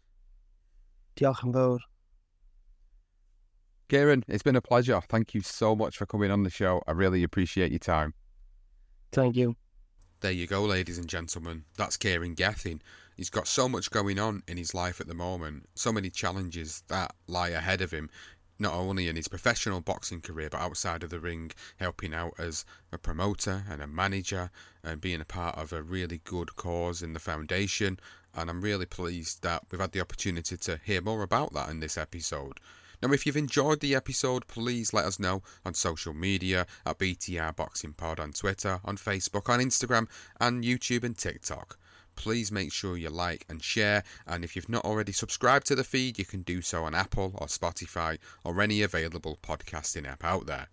Diolch 1.16 1.42
yn 1.44 1.52
fawr. 1.52 1.78
Kieran, 3.88 4.22
it's 4.28 4.42
been 4.42 4.56
a 4.56 4.60
pleasure. 4.60 5.00
Thank 5.08 5.34
you 5.34 5.40
so 5.40 5.74
much 5.74 5.96
for 5.96 6.04
coming 6.04 6.30
on 6.30 6.42
the 6.42 6.50
show. 6.50 6.82
I 6.86 6.92
really 6.92 7.22
appreciate 7.22 7.72
your 7.72 7.78
time. 7.78 8.12
Thank 9.12 9.36
you. 9.36 9.56
There 10.20 10.32
you 10.32 10.46
go, 10.46 10.64
ladies 10.64 10.98
and 10.98 11.08
gentlemen. 11.08 11.64
That's 11.76 11.96
Kieran 11.96 12.34
Gething. 12.34 12.82
He's 13.16 13.30
got 13.30 13.46
so 13.46 13.68
much 13.68 13.90
going 13.90 14.18
on 14.18 14.42
in 14.48 14.56
his 14.56 14.74
life 14.74 15.00
at 15.00 15.06
the 15.06 15.14
moment, 15.14 15.68
so 15.74 15.92
many 15.92 16.10
challenges 16.10 16.82
that 16.88 17.14
lie 17.26 17.50
ahead 17.50 17.80
of 17.80 17.92
him, 17.92 18.10
not 18.58 18.74
only 18.74 19.06
in 19.06 19.16
his 19.16 19.28
professional 19.28 19.80
boxing 19.80 20.20
career, 20.20 20.50
but 20.50 20.60
outside 20.60 21.02
of 21.02 21.10
the 21.10 21.20
ring, 21.20 21.52
helping 21.76 22.12
out 22.12 22.34
as 22.38 22.64
a 22.90 22.98
promoter 22.98 23.64
and 23.70 23.80
a 23.80 23.86
manager 23.86 24.50
and 24.82 25.00
being 25.00 25.20
a 25.20 25.24
part 25.24 25.56
of 25.56 25.72
a 25.72 25.82
really 25.82 26.20
good 26.24 26.56
cause 26.56 27.00
in 27.02 27.12
the 27.12 27.20
foundation 27.20 27.98
and 28.34 28.50
I'm 28.50 28.60
really 28.60 28.86
pleased 28.86 29.42
that 29.42 29.64
we've 29.70 29.80
had 29.80 29.92
the 29.92 30.00
opportunity 30.00 30.56
to 30.56 30.80
hear 30.84 31.00
more 31.00 31.22
about 31.22 31.52
that 31.54 31.70
in 31.70 31.80
this 31.80 31.98
episode. 31.98 32.60
Now, 33.02 33.12
if 33.12 33.26
you've 33.26 33.36
enjoyed 33.36 33.80
the 33.80 33.94
episode, 33.94 34.46
please 34.48 34.92
let 34.92 35.04
us 35.04 35.20
know 35.20 35.42
on 35.64 35.74
social 35.74 36.14
media 36.14 36.66
at 36.84 36.98
BTR 36.98 37.54
Boxing 37.54 37.92
Pod 37.92 38.18
on 38.18 38.32
Twitter, 38.32 38.80
on 38.84 38.96
Facebook, 38.96 39.48
on 39.48 39.60
Instagram, 39.60 40.08
and 40.40 40.64
YouTube 40.64 41.04
and 41.04 41.16
TikTok. 41.16 41.78
Please 42.16 42.50
make 42.50 42.72
sure 42.72 42.96
you 42.96 43.10
like 43.10 43.44
and 43.48 43.62
share, 43.62 44.02
and 44.26 44.42
if 44.42 44.56
you've 44.56 44.68
not 44.68 44.84
already 44.84 45.12
subscribed 45.12 45.66
to 45.68 45.76
the 45.76 45.84
feed, 45.84 46.18
you 46.18 46.24
can 46.24 46.42
do 46.42 46.60
so 46.60 46.82
on 46.82 46.94
Apple 46.94 47.32
or 47.36 47.46
Spotify 47.46 48.18
or 48.42 48.60
any 48.60 48.82
available 48.82 49.38
podcasting 49.40 50.04
app 50.04 50.24
out 50.24 50.46
there. 50.46 50.68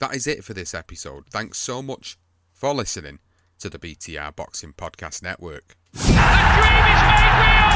That 0.00 0.16
is 0.16 0.26
it 0.26 0.42
for 0.42 0.54
this 0.54 0.74
episode. 0.74 1.26
Thanks 1.30 1.58
so 1.58 1.82
much 1.82 2.18
for 2.52 2.74
listening 2.74 3.20
to 3.60 3.70
the 3.70 3.78
BTR 3.78 4.34
Boxing 4.34 4.72
Podcast 4.72 5.22
Network. 5.22 5.76
The 5.92 6.00
dream 6.00 6.16
is 6.16 7.02
made 7.06 7.34
real! 7.38 7.68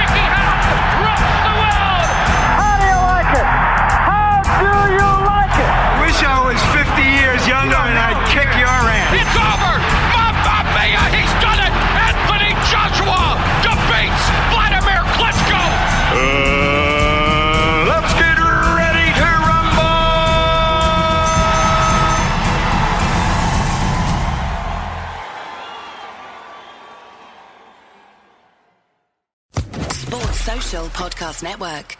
Ricky 0.00 0.24
Hatton 0.24 0.69
rocks 1.00 1.32
the 1.44 1.54
world! 1.60 2.08
How 2.60 2.74
do 2.80 2.86
you 2.92 3.00
like 3.00 3.32
it? 3.40 3.48
How 4.08 4.44
do 4.60 4.72
you 4.92 5.10
like 5.24 5.56
it? 5.56 5.70
I 5.70 6.04
wish 6.04 6.18
I 6.20 6.38
was 6.44 6.60
50 6.76 7.02
years 7.02 7.40
younger 7.48 7.80
and 7.80 7.96
I'd 7.98 8.20
kick 8.28 8.50
your 8.60 8.68
ass. 8.68 9.10
It's 9.16 9.36
over! 9.36 9.74
Mamma 10.12 10.58
Mia! 10.76 11.02
He's 11.16 11.34
done 11.40 11.60
it! 11.66 11.69
Podcast 30.70 31.42
Network. 31.42 31.99